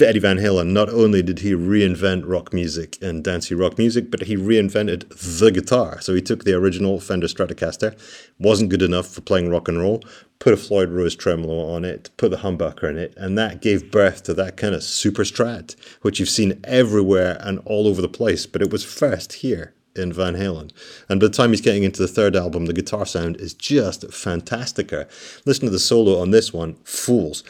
Eddie 0.00 0.20
Van 0.20 0.38
Halen, 0.38 0.68
not 0.68 0.88
only 0.88 1.20
did 1.20 1.40
he 1.40 1.52
reinvent 1.52 2.22
rock 2.26 2.52
music 2.52 2.96
and 3.02 3.24
dancey 3.24 3.54
rock 3.54 3.76
music, 3.76 4.10
but 4.10 4.22
he 4.22 4.36
reinvented 4.36 5.08
the 5.38 5.50
guitar. 5.50 6.00
So 6.00 6.14
he 6.14 6.22
took 6.22 6.44
the 6.44 6.54
original 6.54 7.00
Fender 7.00 7.26
Stratocaster, 7.26 7.98
wasn't 8.38 8.70
good 8.70 8.82
enough 8.82 9.08
for 9.08 9.20
playing 9.20 9.50
rock 9.50 9.66
and 9.66 9.80
roll, 9.80 10.04
put 10.38 10.54
a 10.54 10.56
Floyd 10.56 10.90
Rose 10.90 11.16
tremolo 11.16 11.68
on 11.74 11.84
it, 11.84 12.10
put 12.16 12.30
the 12.30 12.38
humbucker 12.38 12.88
in 12.88 12.98
it, 12.98 13.14
and 13.16 13.36
that 13.36 13.60
gave 13.60 13.90
birth 13.90 14.22
to 14.24 14.34
that 14.34 14.56
kind 14.56 14.74
of 14.74 14.84
super 14.84 15.24
strat, 15.24 15.74
which 16.02 16.20
you've 16.20 16.28
seen 16.28 16.60
everywhere 16.62 17.36
and 17.40 17.58
all 17.64 17.88
over 17.88 18.00
the 18.00 18.08
place, 18.08 18.46
but 18.46 18.62
it 18.62 18.70
was 18.70 18.84
first 18.84 19.34
here 19.34 19.74
in 19.96 20.12
Van 20.12 20.34
Halen. 20.34 20.70
And 21.08 21.20
by 21.20 21.26
the 21.26 21.32
time 21.32 21.50
he's 21.50 21.60
getting 21.60 21.84
into 21.84 22.02
the 22.02 22.08
third 22.08 22.36
album, 22.36 22.66
the 22.66 22.72
guitar 22.72 23.06
sound 23.06 23.36
is 23.36 23.54
just 23.54 24.02
fantastica. 24.08 25.08
Listen 25.44 25.66
to 25.66 25.70
the 25.70 25.78
solo 25.78 26.20
on 26.20 26.30
this 26.30 26.52
one, 26.52 26.74
Fools. 26.84 27.44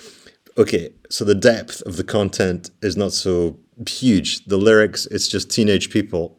Okay, 0.56 0.90
so 1.10 1.24
the 1.24 1.34
depth 1.34 1.80
of 1.82 1.96
the 1.96 2.04
content 2.04 2.70
is 2.80 2.96
not 2.96 3.12
so 3.12 3.58
huge. 3.88 4.44
The 4.44 4.56
lyrics, 4.56 5.06
it's 5.06 5.28
just 5.28 5.50
teenage 5.50 5.90
people. 5.90 6.38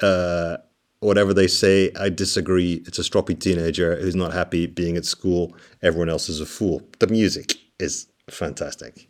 Uh, 0.00 0.58
whatever 1.00 1.34
they 1.34 1.46
say, 1.48 1.90
I 1.98 2.08
disagree. 2.08 2.82
It's 2.86 2.98
a 2.98 3.02
stroppy 3.02 3.38
teenager 3.38 3.96
who's 3.96 4.14
not 4.14 4.32
happy 4.32 4.66
being 4.66 4.96
at 4.96 5.04
school. 5.04 5.56
Everyone 5.82 6.08
else 6.08 6.28
is 6.28 6.40
a 6.40 6.46
fool. 6.46 6.82
The 7.00 7.08
music 7.08 7.54
is 7.78 8.06
fantastic. 8.30 9.08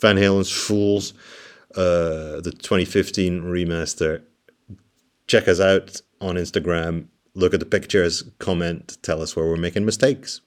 Van 0.00 0.16
Halen's 0.16 0.50
Fools, 0.50 1.12
uh, 1.76 2.40
the 2.40 2.52
2015 2.56 3.42
remaster 3.42 4.22
check 5.30 5.46
us 5.46 5.60
out 5.60 6.02
on 6.20 6.34
Instagram. 6.34 7.06
Look 7.34 7.54
at 7.54 7.60
the 7.60 7.66
pictures, 7.66 8.24
comment, 8.40 8.98
tell 9.02 9.22
us 9.22 9.36
where 9.36 9.46
we're 9.46 9.56
making 9.56 9.84
mistakes. 9.84 10.40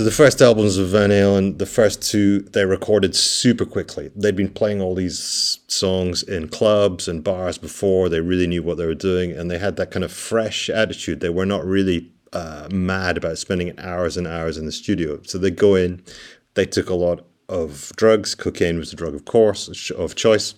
So 0.00 0.04
the 0.04 0.10
first 0.10 0.40
albums 0.40 0.78
of 0.78 0.88
Van 0.88 1.10
Halen, 1.10 1.58
the 1.58 1.66
first 1.66 2.00
two, 2.00 2.40
they 2.40 2.64
recorded 2.64 3.14
super 3.14 3.66
quickly. 3.66 4.10
They'd 4.16 4.34
been 4.34 4.48
playing 4.48 4.80
all 4.80 4.94
these 4.94 5.60
songs 5.68 6.22
in 6.22 6.48
clubs 6.48 7.06
and 7.06 7.22
bars 7.22 7.58
before. 7.58 8.08
They 8.08 8.22
really 8.22 8.46
knew 8.46 8.62
what 8.62 8.78
they 8.78 8.86
were 8.86 8.94
doing, 8.94 9.30
and 9.32 9.50
they 9.50 9.58
had 9.58 9.76
that 9.76 9.90
kind 9.90 10.02
of 10.02 10.10
fresh 10.10 10.70
attitude. 10.70 11.20
They 11.20 11.28
were 11.28 11.44
not 11.44 11.66
really 11.66 12.10
uh, 12.32 12.66
mad 12.72 13.18
about 13.18 13.36
spending 13.36 13.78
hours 13.78 14.16
and 14.16 14.26
hours 14.26 14.56
in 14.56 14.64
the 14.64 14.72
studio. 14.72 15.20
So 15.24 15.36
they 15.36 15.50
go 15.50 15.74
in, 15.74 16.02
they 16.54 16.64
took 16.64 16.88
a 16.88 16.94
lot 16.94 17.26
of 17.50 17.92
drugs. 17.96 18.34
Cocaine 18.34 18.78
was 18.78 18.92
the 18.92 18.96
drug, 18.96 19.14
of 19.14 19.26
course, 19.26 19.90
of 19.90 20.14
choice 20.14 20.54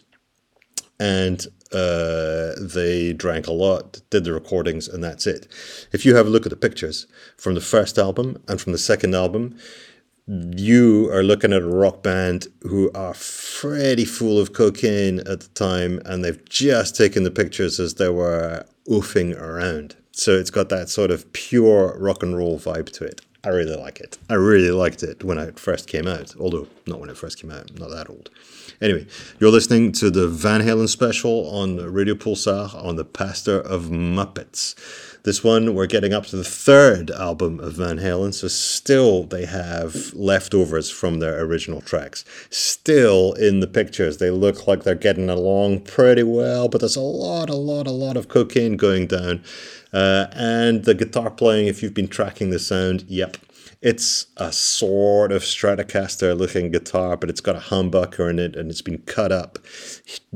and 1.01 1.49
uh, 1.75 2.55
they 2.61 3.13
drank 3.13 3.47
a 3.47 3.53
lot, 3.53 4.01
did 4.11 4.25
the 4.25 4.33
recordings, 4.33 4.89
and 4.89 5.03
that's 5.03 5.27
it. 5.27 5.47
If 5.93 6.05
you 6.05 6.15
have 6.17 6.27
a 6.27 6.31
look 6.31 6.47
at 6.47 6.51
the 6.51 6.57
pictures 6.57 7.07
from 7.37 7.55
the 7.55 7.61
first 7.61 7.99
album 7.99 8.43
and 8.49 8.61
from 8.61 8.73
the 8.73 8.79
second 8.79 9.15
album, 9.15 9.57
you 10.27 11.11
are 11.11 11.23
looking 11.23 11.53
at 11.53 11.63
a 11.63 11.67
rock 11.67 12.03
band 12.03 12.47
who 12.63 12.91
are 12.95 13.15
pretty 13.61 14.05
full 14.05 14.39
of 14.39 14.53
cocaine 14.53 15.21
at 15.21 15.41
the 15.41 15.49
time, 15.55 16.01
and 16.05 16.25
they've 16.25 16.45
just 16.49 16.97
taken 16.97 17.25
the 17.25 17.31
pictures 17.31 17.81
as 17.81 17.95
they 17.95 18.09
were 18.09 18.65
oofing 18.89 19.39
around. 19.39 19.97
So 20.13 20.33
it's 20.33 20.51
got 20.51 20.69
that 20.69 20.89
sort 20.89 21.11
of 21.11 21.33
pure 21.33 21.97
rock 21.99 22.23
and 22.23 22.37
roll 22.37 22.59
vibe 22.59 22.91
to 22.93 23.05
it. 23.05 23.23
I 23.45 23.49
really 23.49 23.75
like 23.75 23.99
it. 23.99 24.19
I 24.31 24.35
really 24.35 24.71
liked 24.71 25.03
it 25.03 25.25
when 25.25 25.37
it 25.37 25.59
first 25.59 25.89
came 25.89 26.07
out, 26.07 26.37
although 26.39 26.69
not 26.87 27.01
when 27.01 27.11
it 27.11 27.17
first 27.17 27.41
came 27.41 27.51
out, 27.51 27.77
not 27.77 27.91
that 27.91 28.09
old. 28.09 28.31
Anyway, 28.81 29.05
you're 29.41 29.51
listening 29.51 29.91
to 29.93 30.11
the 30.11 30.29
Van 30.29 30.61
Halen 30.61 30.89
special 30.89 31.51
on 31.51 31.77
Radio 31.77 32.15
Pulsar 32.15 32.73
on 32.75 32.95
the 32.95 33.05
Pastor 33.05 33.61
of 33.61 33.87
Muppets. 33.87 34.77
This 35.25 35.45
one, 35.45 35.77
we're 35.77 35.87
getting 35.87 36.13
up 36.13 36.27
to 36.27 36.37
the 36.37 36.43
third 36.43 37.13
album 37.13 37.61
of 37.61 37.75
Van 37.75 37.99
Halen, 37.99 38.35
so 38.35 38.49
still 38.49 39.23
they 39.23 39.47
have 39.47 40.13
leftovers 40.15 40.91
from 40.91 41.21
their 41.21 41.41
original 41.45 41.81
tracks. 41.81 42.25
Still 42.51 43.33
in 43.35 43.61
the 43.61 43.69
pictures, 43.69 44.19
they 44.19 44.31
look 44.31 44.67
like 44.67 44.83
they're 44.83 44.97
getting 44.97 45.31
along 45.31 45.83
pretty 45.83 46.25
well, 46.25 46.69
but 46.69 46.81
there's 46.81 46.97
a 46.97 47.01
lot, 47.01 47.49
a 47.49 47.55
lot, 47.55 47.87
a 47.87 47.93
lot 47.93 48.17
of 48.17 48.27
cocaine 48.27 48.77
going 48.77 49.07
down. 49.07 49.45
Uh, 49.93 50.27
and 50.33 50.87
the 50.87 50.95
guitar 50.95 51.31
playing, 51.31 51.69
if 51.69 51.85
you've 51.85 51.95
been 51.95 52.09
tracking 52.09 52.51
the 52.51 52.59
sound, 52.59 53.05
yep, 53.07 53.37
it's 53.83 54.29
a 54.37 54.53
sort 54.53 55.33
of 55.33 55.43
Stratocaster 55.43 56.39
looking 56.39 56.71
guitar, 56.71 57.17
but 57.17 57.29
it's 57.29 57.41
got 57.41 57.57
a 57.57 57.59
humbucker 57.59 58.31
in 58.31 58.39
it 58.39 58.55
and 58.55 58.71
it's 58.71 58.81
been 58.81 58.99
cut 58.99 59.33
up. 59.33 59.59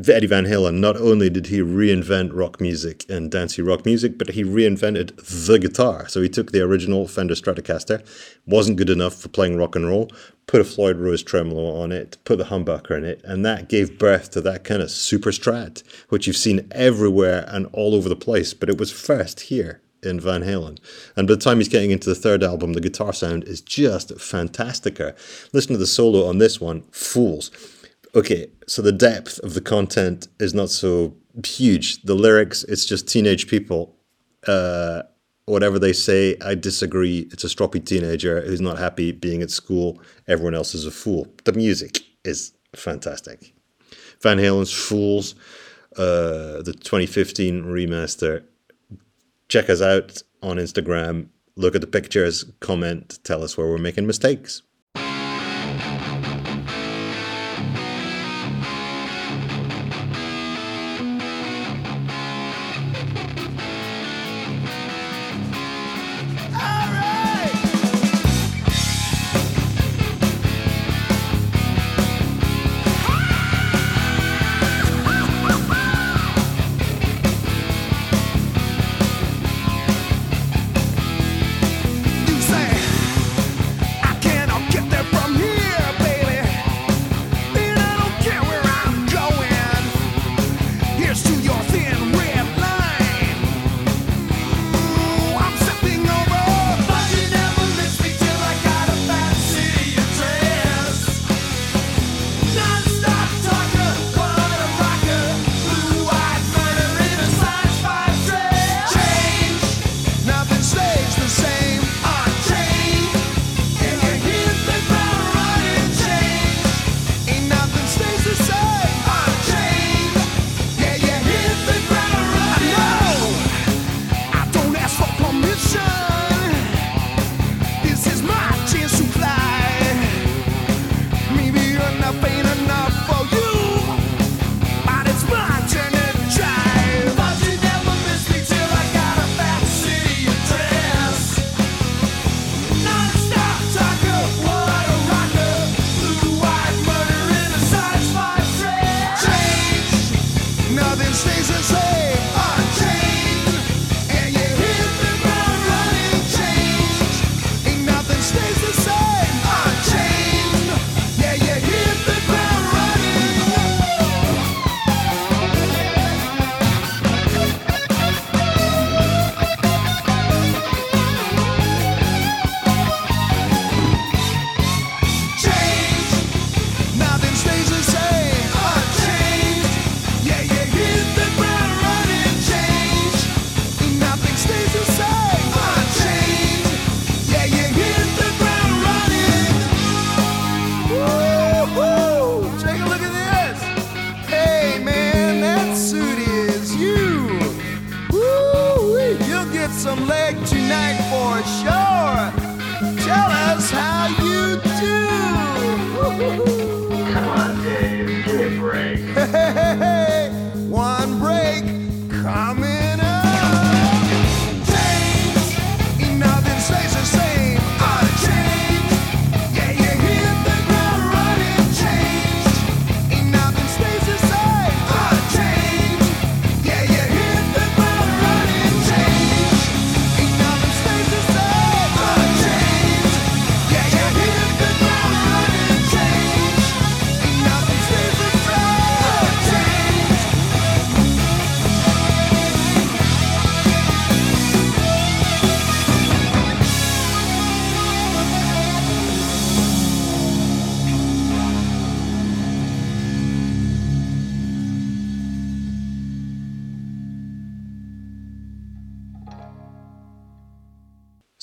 Eddie 0.09 0.27
Van 0.27 0.47
Halen, 0.47 0.81
not 0.81 0.97
only 0.97 1.31
did 1.31 1.47
he 1.47 1.61
reinvent 1.61 2.31
rock 2.35 2.61
music 2.61 3.05
and 3.09 3.31
dancey 3.31 3.63
rock 3.63 3.87
music, 3.87 4.19
but 4.19 4.31
he 4.31 4.43
reinvented 4.43 5.47
the 5.47 5.61
guitar. 5.61 6.09
So 6.09 6.21
he 6.23 6.29
took 6.29 6.51
the 6.51 6.61
original 6.61 7.07
Fender 7.07 7.35
Stratocaster, 7.35 8.05
wasn't 8.47 8.79
good 8.79 8.91
enough 8.91 9.15
for 9.15 9.29
playing 9.29 9.57
rock 9.57 9.77
and 9.77 9.87
roll, 9.87 10.11
put 10.49 10.61
a 10.61 10.65
Floyd 10.65 10.97
Rose 10.97 11.23
tremolo 11.23 11.81
on 11.81 11.93
it, 11.93 12.19
put 12.25 12.39
the 12.39 12.45
humbucker 12.45 12.99
in 12.99 13.05
it, 13.05 13.21
and 13.23 13.47
that 13.47 13.69
gave 13.69 13.97
birth 13.97 14.33
to 14.33 14.41
that 14.41 14.65
kind 14.65 14.83
of 14.83 14.91
super 14.91 15.31
strat, 15.31 15.85
which 16.09 16.27
you've 16.27 16.37
seen 16.37 16.67
everywhere 16.73 17.45
and 17.47 17.69
all 17.73 17.95
over 17.95 18.09
the 18.09 18.17
place, 18.17 18.55
but 18.55 18.69
it 18.69 18.79
was 18.79 18.91
first 18.91 19.41
here 19.43 19.81
in 20.03 20.21
Van 20.21 20.43
Halen. 20.43 20.79
And 21.17 21.27
by 21.27 21.35
the 21.35 21.41
time 21.41 21.59
he's 21.59 21.69
getting 21.69 21.91
into 21.91 22.09
the 22.09 22.15
third 22.15 22.43
album, 22.43 22.73
the 22.73 22.81
guitar 22.81 23.13
sound 23.13 23.45
is 23.45 23.61
just 23.61 24.11
fantastica. 24.19 25.17
Listen 25.53 25.73
to 25.73 25.79
the 25.79 25.87
solo 25.87 26.27
on 26.27 26.39
this 26.39 26.61
one, 26.61 26.83
Fools. 26.91 27.51
Okay, 28.15 28.49
so 28.67 28.83
the 28.83 28.93
depth 28.93 29.39
of 29.41 29.55
the 29.55 29.61
content 29.61 30.29
is 30.41 30.55
not 30.55 30.71
so 30.71 31.15
huge. 31.45 32.03
The 32.03 32.15
lyrics, 32.15 32.65
it's 32.65 32.85
just 32.85 33.09
teenage 33.09 33.49
people. 33.49 33.97
Uh, 34.47 35.03
whatever 35.47 35.79
they 35.79 35.93
say, 35.93 36.37
I 36.45 36.55
disagree. 36.55 37.29
It's 37.33 37.45
a 37.45 37.49
stroppy 37.49 37.85
teenager 37.85 38.41
who's 38.41 38.61
not 38.61 38.79
happy 38.79 39.13
being 39.13 39.43
at 39.43 39.51
school. 39.51 40.01
Everyone 40.27 40.55
else 40.55 40.75
is 40.75 40.87
a 40.87 40.91
fool. 40.91 41.27
The 41.45 41.53
music 41.53 41.99
is 42.25 42.53
fantastic. 42.75 43.53
Van 44.23 44.39
Halen's 44.39 44.73
Fools, 44.73 45.35
uh, 45.97 46.63
the 46.63 46.75
2015 46.79 47.65
remaster. 47.65 48.45
Check 49.49 49.71
us 49.71 49.81
out 49.81 50.23
on 50.43 50.57
Instagram. 50.57 51.29
Look 51.57 51.75
at 51.75 51.81
the 51.81 51.87
pictures, 51.87 52.45
comment, 52.61 53.19
tell 53.25 53.43
us 53.43 53.57
where 53.57 53.67
we're 53.67 53.79
making 53.79 54.07
mistakes. 54.07 54.63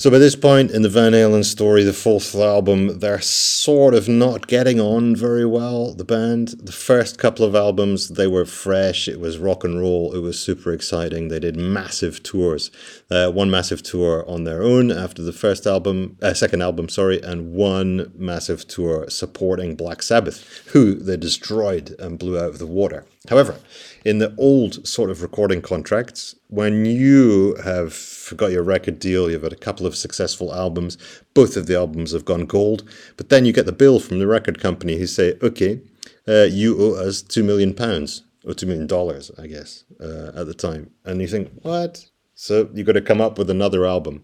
So 0.04 0.10
by 0.10 0.18
this 0.18 0.36
point 0.36 0.70
in 0.70 0.82
the 0.82 0.90
Van 0.90 1.12
Halen 1.12 1.46
story, 1.46 1.82
the 1.82 1.94
fourth 1.94 2.34
album, 2.34 2.98
they're 2.98 3.22
sort 3.22 3.94
of 3.94 4.06
not 4.06 4.48
getting 4.48 4.78
on 4.78 5.16
very 5.16 5.46
well, 5.46 5.94
the 5.94 6.04
band. 6.04 6.48
The 6.62 6.72
first 6.72 7.16
couple 7.16 7.42
of 7.42 7.54
albums, 7.54 8.10
they 8.10 8.26
were 8.26 8.44
fresh, 8.44 9.08
it 9.08 9.18
was 9.18 9.38
rock 9.38 9.64
and 9.64 9.80
roll, 9.80 10.14
it 10.14 10.18
was 10.18 10.38
super 10.38 10.74
exciting. 10.74 11.28
They 11.28 11.40
did 11.40 11.56
massive 11.56 12.22
tours. 12.22 12.70
Uh, 13.10 13.30
one 13.30 13.50
massive 13.50 13.82
tour 13.82 14.28
on 14.28 14.44
their 14.44 14.62
own 14.62 14.92
after 14.92 15.22
the 15.22 15.32
first 15.32 15.66
album, 15.66 16.18
uh, 16.20 16.34
second 16.34 16.60
album, 16.60 16.90
sorry, 16.90 17.22
and 17.22 17.54
one 17.54 18.12
massive 18.14 18.68
tour 18.68 19.08
supporting 19.08 19.74
Black 19.74 20.02
Sabbath, 20.02 20.66
who 20.74 20.96
they 20.96 21.16
destroyed 21.16 21.96
and 21.98 22.18
blew 22.18 22.38
out 22.38 22.50
of 22.50 22.58
the 22.58 22.66
water. 22.66 23.06
However, 23.30 23.58
in 24.04 24.18
the 24.18 24.34
old 24.36 24.86
sort 24.86 25.10
of 25.10 25.22
recording 25.22 25.62
contracts, 25.62 26.34
when 26.48 26.84
you 26.84 27.56
have 27.64 28.32
got 28.36 28.52
your 28.52 28.62
record 28.62 28.98
deal, 28.98 29.30
you've 29.30 29.42
had 29.42 29.52
a 29.52 29.56
couple 29.56 29.86
of 29.86 29.96
successful 29.96 30.54
albums, 30.54 30.98
both 31.32 31.56
of 31.56 31.66
the 31.66 31.74
albums 31.74 32.12
have 32.12 32.26
gone 32.26 32.44
gold, 32.44 32.86
but 33.16 33.30
then 33.30 33.46
you 33.46 33.52
get 33.52 33.64
the 33.64 33.72
bill 33.72 33.98
from 33.98 34.18
the 34.18 34.26
record 34.26 34.60
company 34.60 34.98
who 34.98 35.06
say, 35.06 35.38
okay, 35.42 35.80
uh, 36.28 36.42
you 36.50 36.76
owe 36.78 36.94
us 36.96 37.22
two 37.22 37.42
million 37.42 37.72
pounds, 37.72 38.24
or 38.44 38.52
two 38.52 38.66
million 38.66 38.86
dollars, 38.86 39.30
I 39.38 39.46
guess, 39.46 39.84
uh, 40.00 40.32
at 40.34 40.46
the 40.46 40.54
time. 40.54 40.90
And 41.04 41.20
you 41.22 41.26
think, 41.26 41.50
what? 41.62 42.04
So 42.34 42.68
you've 42.74 42.86
got 42.86 42.92
to 42.92 43.00
come 43.00 43.22
up 43.22 43.38
with 43.38 43.48
another 43.48 43.86
album. 43.86 44.22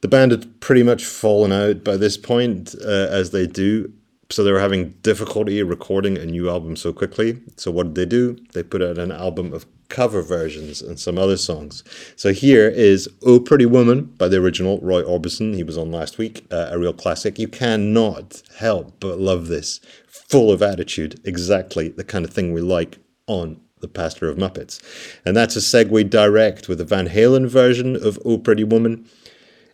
The 0.00 0.08
band 0.08 0.32
had 0.32 0.60
pretty 0.60 0.82
much 0.82 1.04
fallen 1.04 1.50
out 1.50 1.82
by 1.82 1.96
this 1.96 2.16
point, 2.16 2.74
uh, 2.84 3.08
as 3.10 3.30
they 3.30 3.46
do, 3.46 3.92
so 4.30 4.44
they 4.44 4.52
were 4.52 4.60
having 4.60 4.90
difficulty 5.02 5.62
recording 5.62 6.18
a 6.18 6.26
new 6.26 6.50
album 6.50 6.76
so 6.76 6.92
quickly. 6.92 7.40
So 7.56 7.70
what 7.70 7.88
did 7.88 7.94
they 7.94 8.06
do? 8.06 8.36
They 8.52 8.62
put 8.62 8.82
out 8.82 8.98
an 8.98 9.10
album 9.10 9.54
of 9.54 9.66
cover 9.88 10.20
versions 10.20 10.82
and 10.82 11.00
some 11.00 11.16
other 11.16 11.38
songs. 11.38 11.82
So 12.14 12.32
here 12.32 12.68
is 12.68 13.08
"Oh 13.24 13.40
Pretty 13.40 13.64
Woman" 13.64 14.04
by 14.18 14.28
the 14.28 14.36
original 14.36 14.78
Roy 14.80 15.02
Orbison. 15.02 15.54
He 15.54 15.62
was 15.62 15.78
on 15.78 15.90
last 15.90 16.18
week, 16.18 16.46
uh, 16.50 16.68
a 16.70 16.78
real 16.78 16.92
classic. 16.92 17.38
You 17.38 17.48
cannot 17.48 18.42
help 18.58 19.00
but 19.00 19.18
love 19.18 19.48
this, 19.48 19.80
full 20.06 20.52
of 20.52 20.62
attitude, 20.62 21.20
exactly 21.24 21.88
the 21.88 22.04
kind 22.04 22.24
of 22.26 22.30
thing 22.32 22.52
we 22.52 22.60
like 22.60 22.98
on 23.26 23.60
the 23.80 23.88
Pastor 23.88 24.28
of 24.28 24.36
Muppets. 24.36 24.82
And 25.24 25.36
that's 25.36 25.56
a 25.56 25.60
segue 25.60 26.10
direct 26.10 26.68
with 26.68 26.78
the 26.78 26.84
Van 26.84 27.08
Halen 27.08 27.46
version 27.46 27.96
of 27.96 28.18
"Oh 28.26 28.36
Pretty 28.36 28.64
Woman," 28.64 29.08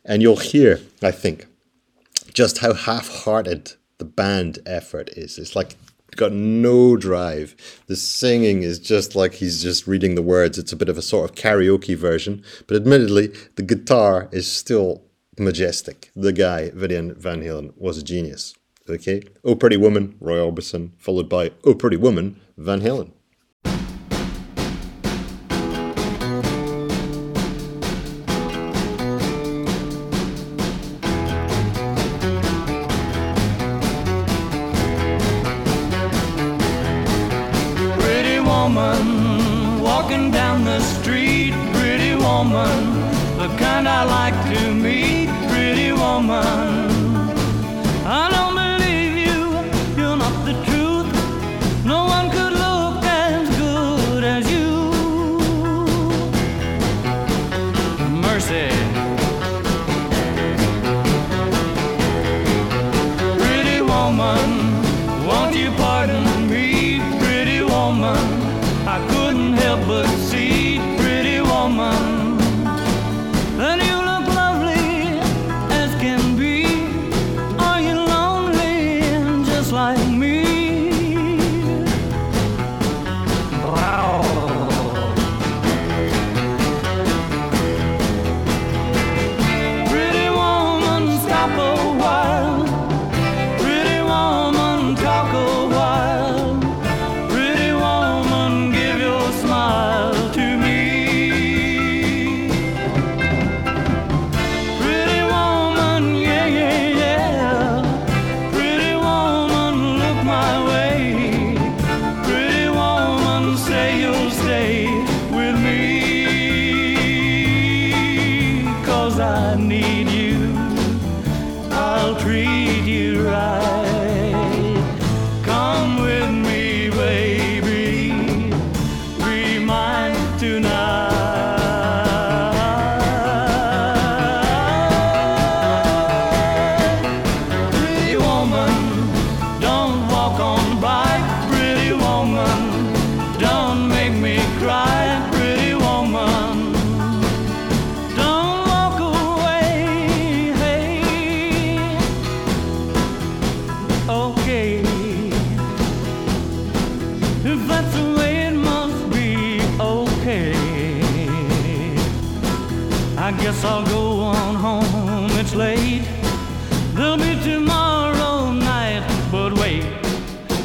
and 0.05 0.23
you'll 0.23 0.37
hear, 0.37 0.81
I 1.03 1.11
think, 1.11 1.49
just 2.33 2.59
how 2.59 2.73
half-hearted 2.73 3.73
the 3.99 4.05
band 4.05 4.59
effort 4.67 5.11
is. 5.11 5.39
It's 5.39 5.57
like 5.57 5.77
got 6.17 6.33
no 6.33 6.97
drive. 6.97 7.55
The 7.87 7.97
singing 7.97 8.63
is 8.63 8.79
just 8.79 9.15
like 9.15 9.35
he's 9.35 9.63
just 9.63 9.87
reading 9.87 10.15
the 10.15 10.23
words. 10.23 10.59
It's 10.59 10.73
a 10.73 10.77
bit 10.77 10.89
of 10.89 10.99
a 10.99 11.03
sort 11.03 11.29
of 11.29 11.37
karaoke 11.37 11.97
version, 11.97 12.43
but 12.67 12.77
admittedly, 12.77 13.33
the 13.57 13.63
guitar 13.63 14.29
is 14.33 14.51
still 14.51 15.03
majestic. 15.39 16.11
The 16.15 16.33
guy, 16.33 16.71
Vidian 16.71 17.17
Van 17.17 17.43
Halen, 17.43 17.73
was 17.77 17.99
a 17.99 18.03
genius. 18.03 18.55
Okay? 18.89 19.23
Oh 19.45 19.55
Pretty 19.55 19.77
Woman, 19.77 20.17
Roy 20.21 20.39
Orbison, 20.39 20.91
followed 20.99 21.29
by 21.29 21.53
Oh 21.65 21.75
Pretty 21.75 21.97
Woman, 21.97 22.41
Van 22.57 22.81
Halen. 22.81 23.13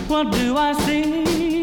What 0.10 0.32
do 0.32 0.58
I 0.58 0.74
see? 0.74 1.59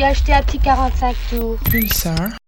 Je 0.00 0.06
me 0.06 0.14
suis 0.14 0.32
acheté 0.32 0.32
un 0.32 0.42
petit 0.42 0.58
45 0.58 1.16
tours. 1.28 1.58
Pulsar. 1.70 2.39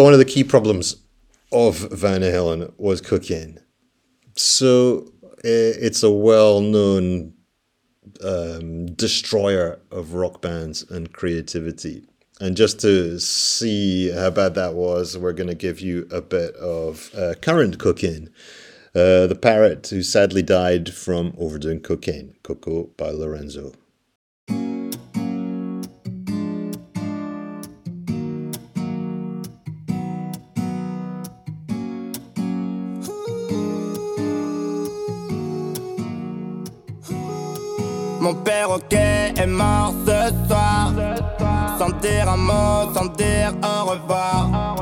So 0.00 0.04
one 0.04 0.14
of 0.14 0.18
the 0.18 0.24
key 0.24 0.44
problems 0.44 0.96
of 1.52 1.76
Van 1.76 2.22
Halen 2.22 2.72
was 2.78 3.02
cocaine. 3.02 3.60
So 4.34 5.12
it's 5.44 6.02
a 6.02 6.10
well-known 6.10 7.34
um, 8.24 8.86
destroyer 8.94 9.78
of 9.90 10.14
rock 10.14 10.40
bands 10.40 10.90
and 10.90 11.12
creativity. 11.12 12.06
And 12.40 12.56
just 12.56 12.80
to 12.80 13.20
see 13.20 14.10
how 14.10 14.30
bad 14.30 14.54
that 14.54 14.72
was, 14.72 15.18
we're 15.18 15.34
going 15.34 15.50
to 15.50 15.54
give 15.54 15.80
you 15.80 16.08
a 16.10 16.22
bit 16.22 16.54
of 16.54 17.10
uh, 17.14 17.34
current 17.42 17.78
cocaine. 17.78 18.30
Uh, 18.94 19.26
the 19.26 19.38
parrot 19.38 19.86
who 19.88 20.02
sadly 20.02 20.40
died 20.40 20.94
from 20.94 21.34
overdoing 21.36 21.80
cocaine, 21.80 22.36
Coco 22.42 22.84
by 22.96 23.10
Lorenzo. 23.10 23.74
Ce 40.06 40.46
soir. 40.46 40.92
Sans 41.78 41.90
dire 42.00 42.28
un 42.28 42.36
mot, 42.36 42.92
sans 42.94 43.06
dire 43.16 43.52
au 43.62 43.90
revoir. 43.90 44.76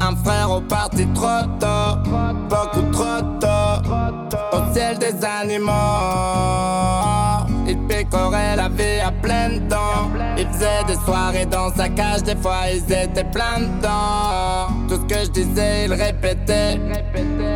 Un 0.00 0.16
frère 0.24 0.50
au 0.50 0.60
parti 0.60 1.06
trop 1.14 1.44
tôt, 1.60 1.96
beaucoup 2.48 2.90
trop 2.92 3.22
tôt. 3.40 3.90
Au 4.52 4.74
ciel 4.74 4.98
des 4.98 5.24
animaux. 5.24 5.72
Il 7.66 7.78
picorait 7.86 8.56
la 8.56 8.68
vie 8.68 9.00
à 9.00 9.12
pleines 9.12 9.68
dents. 9.68 10.10
Il 10.36 10.46
faisait 10.48 10.84
des 10.86 10.96
soirées 11.04 11.46
dans 11.46 11.72
sa 11.74 11.88
cage, 11.88 12.22
des 12.24 12.36
fois 12.36 12.68
ils 12.72 12.92
étaient 12.92 13.30
plein 13.30 13.60
dedans. 13.60 14.81
Tout 14.92 15.00
ce 15.08 15.14
que 15.14 15.24
je 15.24 15.30
disais, 15.30 15.86
il 15.86 15.94
répétait. 15.94 16.78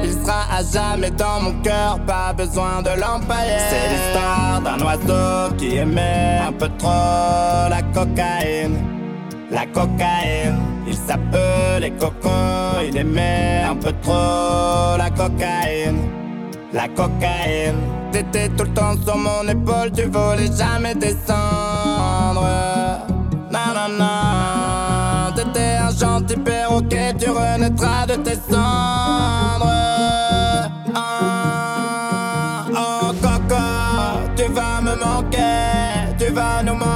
Il 0.02 0.10
sera 0.10 0.44
à 0.50 0.62
jamais 0.64 1.10
dans 1.10 1.38
mon 1.42 1.52
cœur, 1.60 2.00
pas 2.06 2.32
besoin 2.32 2.80
de 2.80 2.88
l'empailler. 2.98 3.58
C'est 3.68 3.90
l'histoire 3.92 4.62
d'un 4.64 4.82
oiseau 4.82 5.54
qui 5.58 5.76
aimait 5.76 6.40
un 6.48 6.52
peu 6.52 6.70
trop 6.78 7.68
la 7.68 7.82
cocaïne. 7.92 8.78
La 9.50 9.66
cocaïne, 9.66 10.62
il 10.86 10.94
s'appelait 10.94 11.92
Coco, 12.00 12.30
il 12.88 12.96
aimait 12.96 13.64
un 13.70 13.76
peu 13.76 13.92
trop 14.00 14.96
la 14.96 15.10
cocaïne. 15.10 16.08
La 16.72 16.88
cocaïne, 16.88 17.82
t'étais 18.12 18.48
tout 18.48 18.64
le 18.64 18.72
temps 18.72 18.94
sur 19.04 19.18
mon 19.18 19.46
épaule, 19.46 19.92
tu 19.94 20.04
voulais 20.04 20.50
jamais 20.56 20.94
descendre. 20.94 22.46
Non, 23.52 23.74
non, 23.74 23.98
non, 23.98 24.25
gentil 26.26 26.40
perroquet, 26.40 27.14
tu 27.18 27.30
renaîtras 27.30 28.06
de 28.06 28.14
tes 28.16 28.34
cendres. 28.34 29.66
Ah, 30.94 32.64
oh, 32.72 33.12
Coco, 33.22 33.56
tu 34.36 34.44
vas 34.52 34.80
me 34.82 34.94
manquer, 34.96 36.14
tu 36.18 36.32
vas 36.32 36.62
nous 36.62 36.74
manquer. 36.74 36.88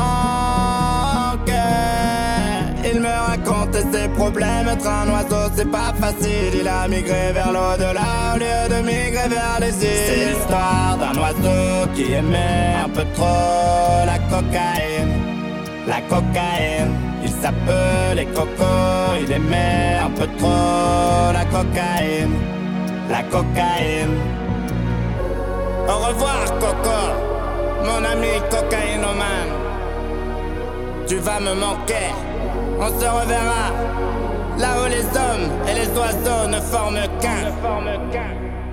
Il 2.92 3.00
me 3.00 3.08
racontait 3.08 3.84
ses 3.92 4.08
problèmes, 4.08 4.68
être 4.68 4.86
un 4.86 5.08
oiseau 5.10 5.50
c'est 5.54 5.70
pas 5.70 5.92
facile. 6.00 6.54
Il 6.60 6.68
a 6.68 6.88
migré 6.88 7.32
vers 7.32 7.52
l'au-delà 7.52 8.34
au 8.34 8.38
lieu 8.38 8.68
de 8.68 8.82
migrer 8.82 9.28
vers 9.28 9.58
les 9.60 9.74
îles. 9.84 10.06
C'est 10.06 10.30
l'histoire 10.30 10.98
d'un 10.98 11.16
oiseau 11.20 11.88
qui 11.94 12.12
aimait 12.12 12.76
un 12.84 12.88
peu 12.88 13.04
trop 13.14 14.04
la 14.06 14.18
cocaïne. 14.30 15.14
La 15.86 16.00
cocaïne, 16.02 16.94
il 17.40 17.44
s'appelait 17.44 18.26
Coco, 18.34 18.64
il 19.22 19.32
aimait 19.32 19.98
un 20.04 20.10
peu 20.10 20.26
trop 20.38 21.32
la 21.32 21.44
cocaïne. 21.46 22.36
La 23.08 23.22
cocaïne. 23.22 24.18
Au 25.88 26.06
revoir 26.06 26.44
Coco, 26.60 27.00
mon 27.84 28.04
ami 28.04 28.28
cocaïnomane. 28.50 29.54
Tu 31.06 31.16
vas 31.16 31.40
me 31.40 31.54
manquer, 31.54 32.12
on 32.78 32.88
se 32.88 33.06
reverra. 33.06 33.72
Là 34.58 34.68
où 34.82 34.88
les 34.88 35.04
hommes 35.04 35.50
et 35.68 35.74
les 35.74 35.88
oiseaux 35.98 36.46
ne 36.48 36.60
forment 36.60 37.08
qu'un. 37.20 37.52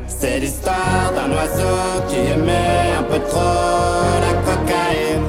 C'est 0.07 0.39
l'histoire 0.39 1.11
d'un 1.15 1.32
oiseau 1.32 2.03
qui 2.09 2.18
aimait 2.18 2.95
un 2.99 3.03
peu 3.03 3.20
trop 3.30 3.39
la 4.26 4.34
cocaïne. 4.47 5.24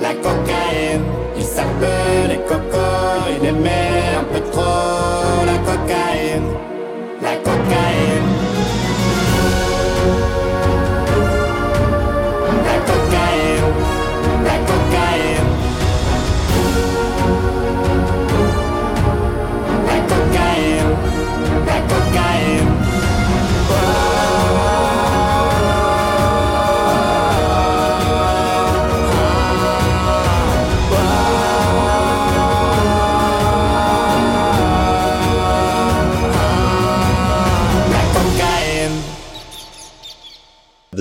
La 0.00 0.14
cocaïne, 0.14 1.04
il 1.36 1.44
s'appelait 1.44 2.40
Coco, 2.48 2.78
il 3.40 3.46
aimait 3.46 4.16
un 4.18 4.24
peu 4.24 4.40
trop 4.50 5.44
la 5.44 5.58
cocaïne. 5.58 6.50
La 7.22 7.36
cocaïne. 7.36 8.45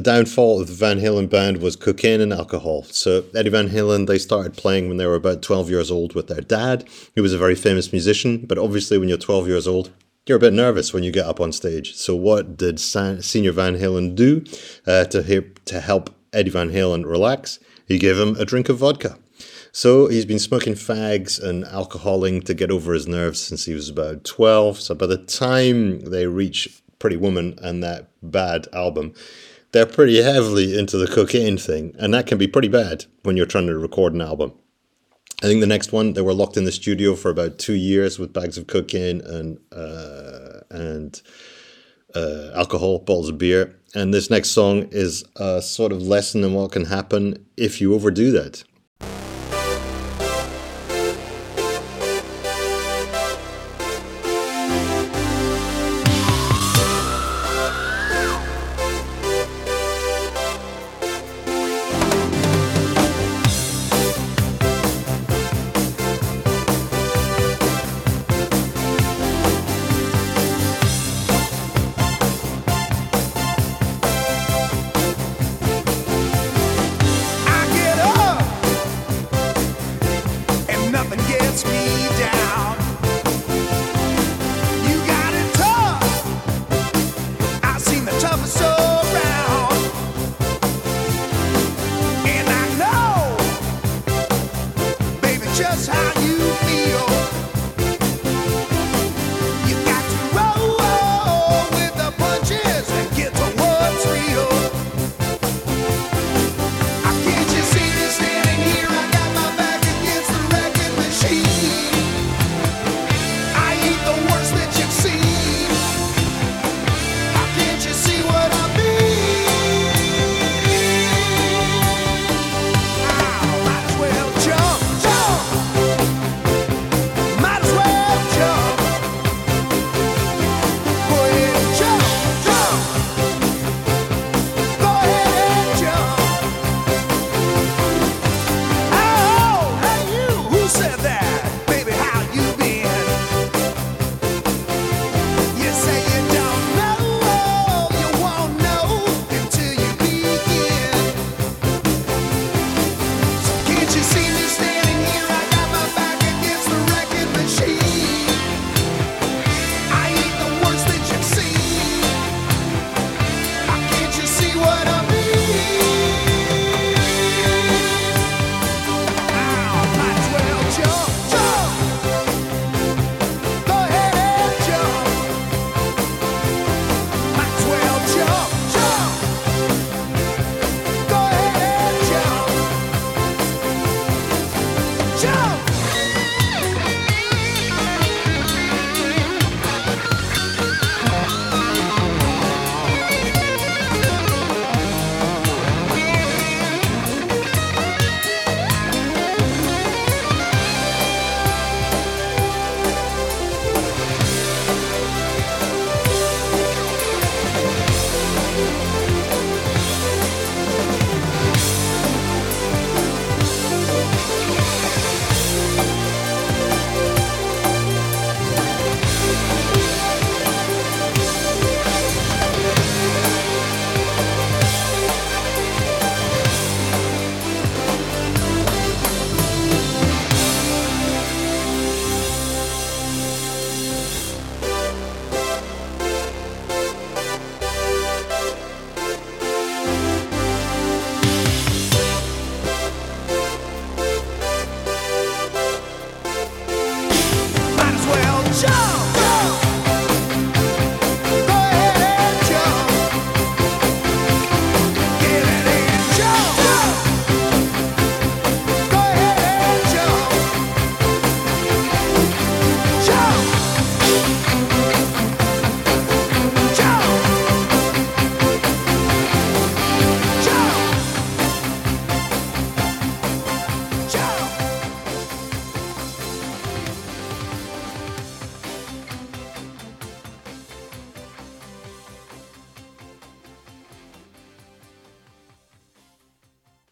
Downfall 0.06 0.62
of 0.62 0.68
the 0.68 0.74
Van 0.74 1.00
Halen 1.00 1.30
band 1.30 1.62
was 1.62 1.76
cocaine 1.76 2.22
and 2.22 2.32
alcohol. 2.32 2.84
So 2.84 3.26
Eddie 3.36 3.50
Van 3.50 3.70
Halen, 3.70 4.06
they 4.06 4.20
started 4.20 4.56
playing 4.56 4.88
when 4.88 4.98
they 4.98 5.08
were 5.08 5.16
about 5.16 5.42
12 5.42 5.70
years 5.70 5.90
old 5.90 6.14
with 6.14 6.28
their 6.28 6.42
dad, 6.42 6.88
who 7.16 7.24
was 7.24 7.34
a 7.34 7.38
very 7.40 7.56
famous 7.56 7.92
musician. 7.92 8.46
But 8.46 8.60
obviously, 8.60 8.98
when 9.00 9.10
you're 9.10 9.18
12 9.18 9.48
years 9.48 9.68
old, 9.68 9.90
you're 10.28 10.38
a 10.38 10.40
bit 10.40 10.54
nervous 10.54 10.94
when 10.94 11.04
you 11.04 11.12
get 11.12 11.26
up 11.26 11.40
on 11.40 11.52
stage. 11.52 11.96
So 11.96 12.16
what 12.16 12.56
did 12.56 12.80
San- 12.80 13.24
Senior 13.24 13.52
Van 13.52 13.78
Halen 13.78 14.16
do 14.16 14.44
uh, 14.86 15.06
to, 15.06 15.24
he- 15.24 15.52
to 15.66 15.80
help 15.80 16.12
Eddie 16.32 16.52
Van 16.52 16.70
Halen 16.70 17.04
relax? 17.06 17.60
He 17.88 17.98
gave 17.98 18.18
him 18.20 18.36
a 18.36 18.46
drink 18.46 18.70
of 18.70 18.78
vodka. 18.78 19.18
So 19.72 20.08
he's 20.08 20.26
been 20.26 20.40
smoking 20.40 20.76
fags 20.76 21.42
and 21.42 21.66
alcoholing 21.66 22.44
to 22.46 22.54
get 22.54 22.72
over 22.72 22.94
his 22.94 23.08
nerves 23.08 23.42
since 23.42 23.66
he 23.66 23.74
was 23.74 23.90
about 23.90 24.24
12. 24.24 24.80
So 24.80 24.96
by 24.96 25.08
the 25.08 25.18
time 25.18 26.00
they 26.12 26.28
reach 26.28 26.82
Pretty 27.00 27.18
Woman 27.18 27.58
and 27.62 27.84
that 27.84 28.10
bad 28.24 28.68
album, 28.72 29.14
they're 29.76 29.86
pretty 29.86 30.22
heavily 30.24 30.80
into 30.80 30.98
the 30.98 31.06
cocaine 31.06 31.58
thing. 31.58 31.94
And 32.00 32.14
that 32.14 32.28
can 32.28 32.38
be 32.38 32.48
pretty 32.48 32.70
bad 32.70 33.06
when 33.24 33.36
you're 33.36 33.46
trying 33.46 33.68
to 33.68 33.78
record 33.78 34.14
an 34.14 34.22
album. 34.22 34.54
I 35.44 35.48
think 35.48 35.60
the 35.60 35.68
next 35.68 35.92
one 35.92 36.14
they 36.14 36.22
were 36.22 36.34
locked 36.34 36.56
in 36.56 36.64
the 36.64 36.72
studio 36.72 37.14
for 37.14 37.30
about 37.30 37.60
two 37.60 37.74
years 37.74 38.18
with 38.18 38.32
bags 38.32 38.58
of 38.58 38.68
cocaine 38.68 39.20
and 39.20 39.60
uh, 39.74 40.62
and 40.72 41.22
uh, 42.16 42.52
alcohol, 42.56 43.00
bottles 43.00 43.28
of 43.28 43.38
beer. 43.38 43.78
And 43.94 44.14
this 44.14 44.30
next 44.30 44.52
song 44.52 44.88
is 44.92 45.26
a 45.36 45.62
sort 45.62 45.92
of 45.92 46.02
lesson 46.02 46.46
in 46.46 46.54
what 46.54 46.72
can 46.72 46.86
happen 46.86 47.46
if 47.58 47.82
you 47.82 47.94
overdo 47.94 48.32
that. 48.32 48.64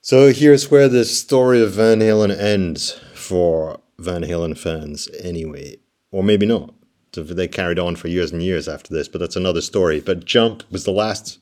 So 0.06 0.34
here's 0.34 0.70
where 0.70 0.90
the 0.90 1.06
story 1.06 1.62
of 1.62 1.72
Van 1.72 2.02
Halen 2.02 2.38
ends 2.38 3.00
for 3.14 3.80
Van 3.98 4.22
Halen 4.22 4.58
fans, 4.58 5.08
anyway. 5.18 5.78
Or 6.12 6.26
maybe 6.26 6.46
not. 6.46 6.74
They 7.14 7.48
carried 7.48 7.80
on 7.80 7.96
for 7.96 8.10
years 8.10 8.34
and 8.34 8.44
years 8.44 8.68
after 8.68 8.94
this, 8.94 9.08
but 9.08 9.20
that's 9.20 9.38
another 9.38 9.62
story. 9.62 10.02
But 10.02 10.26
Jump 10.26 10.70
was 10.70 10.84
the 10.84 10.92
last 10.92 11.40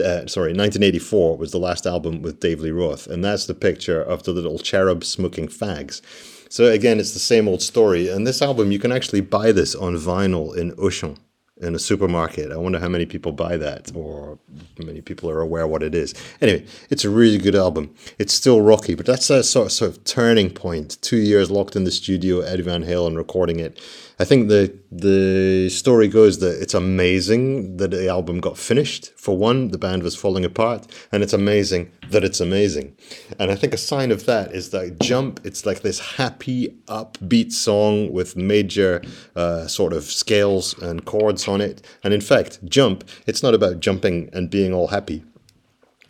uh, 0.00 0.26
sorry, 0.26 0.50
1984 0.54 1.36
was 1.36 1.52
the 1.52 1.60
last 1.60 1.86
album 1.86 2.20
with 2.20 2.40
Dave 2.40 2.58
Lee 2.58 2.72
Roth, 2.72 3.06
and 3.06 3.24
that's 3.24 3.46
the 3.46 3.54
picture 3.54 4.02
of 4.02 4.24
the 4.24 4.32
little 4.32 4.58
cherub 4.58 5.04
smoking 5.04 5.46
fags. 5.46 6.00
So 6.48 6.64
again, 6.64 6.98
it's 6.98 7.12
the 7.12 7.20
same 7.20 7.46
old 7.46 7.62
story. 7.62 8.08
And 8.08 8.26
this 8.26 8.42
album, 8.42 8.72
you 8.72 8.80
can 8.80 8.90
actually 8.90 9.20
buy 9.20 9.52
this 9.52 9.76
on 9.76 9.94
vinyl 9.94 10.56
in 10.56 10.72
Auchan 10.72 11.16
in 11.60 11.74
a 11.74 11.78
supermarket. 11.78 12.50
I 12.50 12.56
wonder 12.56 12.78
how 12.78 12.88
many 12.88 13.06
people 13.06 13.32
buy 13.32 13.56
that 13.58 13.92
or 13.94 14.38
many 14.78 15.00
people 15.00 15.30
are 15.30 15.40
aware 15.40 15.66
what 15.66 15.82
it 15.82 15.94
is. 15.94 16.14
Anyway, 16.40 16.66
it's 16.88 17.04
a 17.04 17.10
really 17.10 17.38
good 17.38 17.54
album. 17.54 17.94
It's 18.18 18.32
still 18.32 18.60
rocky, 18.62 18.94
but 18.94 19.06
that's 19.06 19.30
a 19.30 19.42
sort 19.42 19.66
of, 19.66 19.72
sort 19.72 19.90
of 19.90 20.04
turning 20.04 20.50
point. 20.50 21.00
Two 21.02 21.18
years 21.18 21.50
locked 21.50 21.76
in 21.76 21.84
the 21.84 21.90
studio, 21.90 22.40
Eddie 22.40 22.62
Van 22.62 22.84
Halen 22.84 23.16
recording 23.16 23.60
it. 23.60 23.80
I 24.20 24.24
think 24.26 24.48
the 24.48 24.78
the 24.92 25.70
story 25.70 26.06
goes 26.06 26.40
that 26.40 26.60
it's 26.60 26.74
amazing 26.74 27.78
that 27.78 27.90
the 27.90 28.06
album 28.08 28.38
got 28.38 28.58
finished. 28.58 29.12
For 29.16 29.34
one, 29.34 29.68
the 29.68 29.78
band 29.78 30.02
was 30.02 30.14
falling 30.14 30.44
apart, 30.44 30.86
and 31.10 31.22
it's 31.22 31.32
amazing 31.32 31.90
that 32.10 32.22
it's 32.22 32.38
amazing. 32.38 32.94
And 33.38 33.50
I 33.50 33.54
think 33.54 33.72
a 33.72 33.78
sign 33.78 34.10
of 34.10 34.26
that 34.26 34.52
is 34.52 34.70
that 34.70 35.00
Jump. 35.00 35.40
It's 35.42 35.64
like 35.64 35.80
this 35.80 36.16
happy, 36.16 36.68
upbeat 36.86 37.50
song 37.52 38.12
with 38.12 38.36
major 38.36 39.00
uh, 39.34 39.66
sort 39.66 39.94
of 39.94 40.04
scales 40.04 40.78
and 40.82 41.06
chords 41.06 41.48
on 41.48 41.62
it. 41.62 41.80
And 42.04 42.12
in 42.12 42.20
fact, 42.20 42.62
Jump. 42.66 43.04
It's 43.26 43.42
not 43.42 43.54
about 43.54 43.80
jumping 43.80 44.28
and 44.34 44.50
being 44.50 44.74
all 44.74 44.88
happy. 44.88 45.24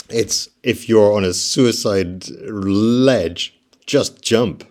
It's 0.08 0.48
if 0.64 0.88
you're 0.88 1.12
on 1.12 1.22
a 1.22 1.32
suicide 1.32 2.28
ledge, 2.28 3.54
just 3.86 4.20
jump 4.20 4.64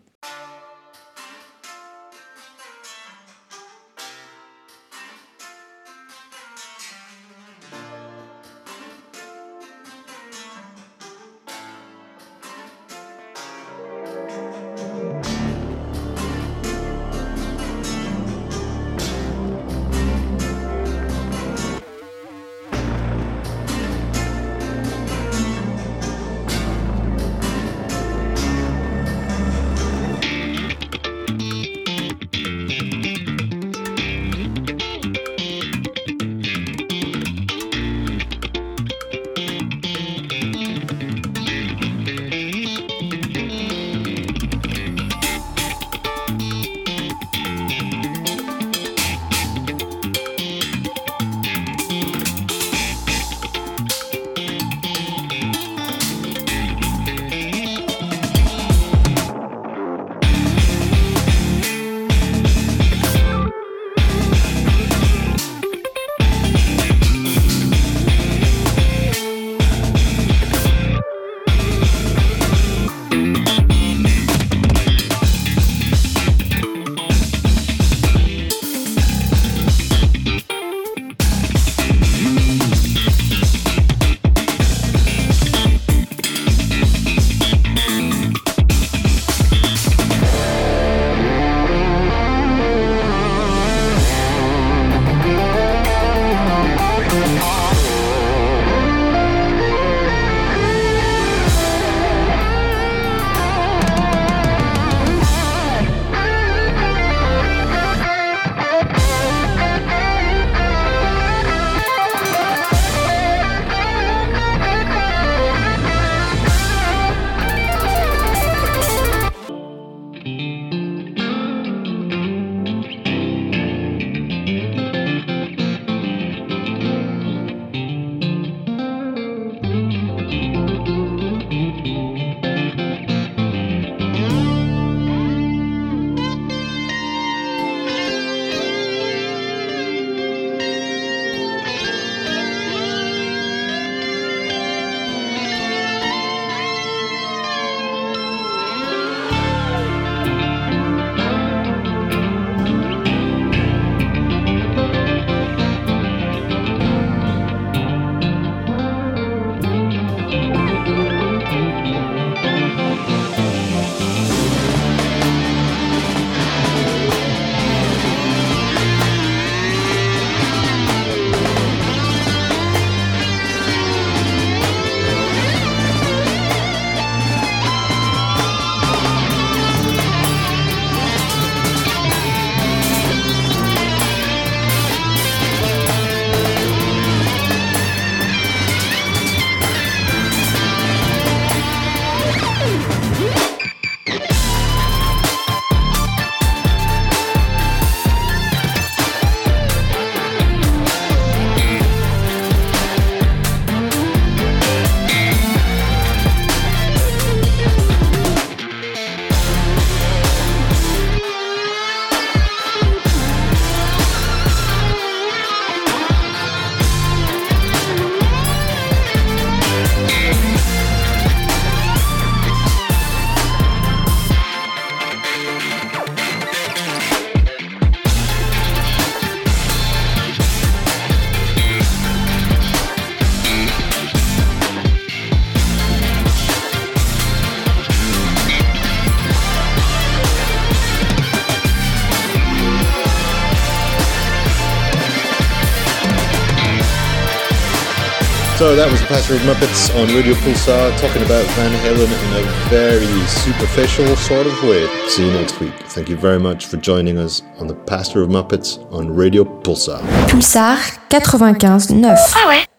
So 248.69 248.75
that 248.75 248.91
was 248.91 249.01
the 249.01 249.07
Pastor 249.07 249.33
of 249.33 249.41
Muppets 249.41 249.89
on 249.99 250.13
Radio 250.13 250.35
Pulsar 250.35 250.95
talking 251.01 251.23
about 251.23 251.43
Van 251.57 251.71
Halen 251.81 252.05
in 252.05 252.31
a 252.37 252.69
very 252.69 253.25
superficial 253.25 254.15
sort 254.15 254.45
of 254.45 254.53
way. 254.61 254.87
See 255.07 255.25
you 255.25 255.33
next 255.33 255.59
week. 255.59 255.73
Thank 255.87 256.07
you 256.07 256.15
very 256.15 256.39
much 256.39 256.67
for 256.67 256.77
joining 256.77 257.17
us 257.17 257.41
on 257.57 257.65
the 257.65 257.73
Pastor 257.73 258.21
of 258.21 258.29
Muppets 258.29 258.77
on 258.93 259.15
Radio 259.15 259.43
Pulsar. 259.43 259.99
Pulsar 260.27 260.77
95.9. 261.09 262.15
Ah 262.35 262.47
ouais 262.47 262.63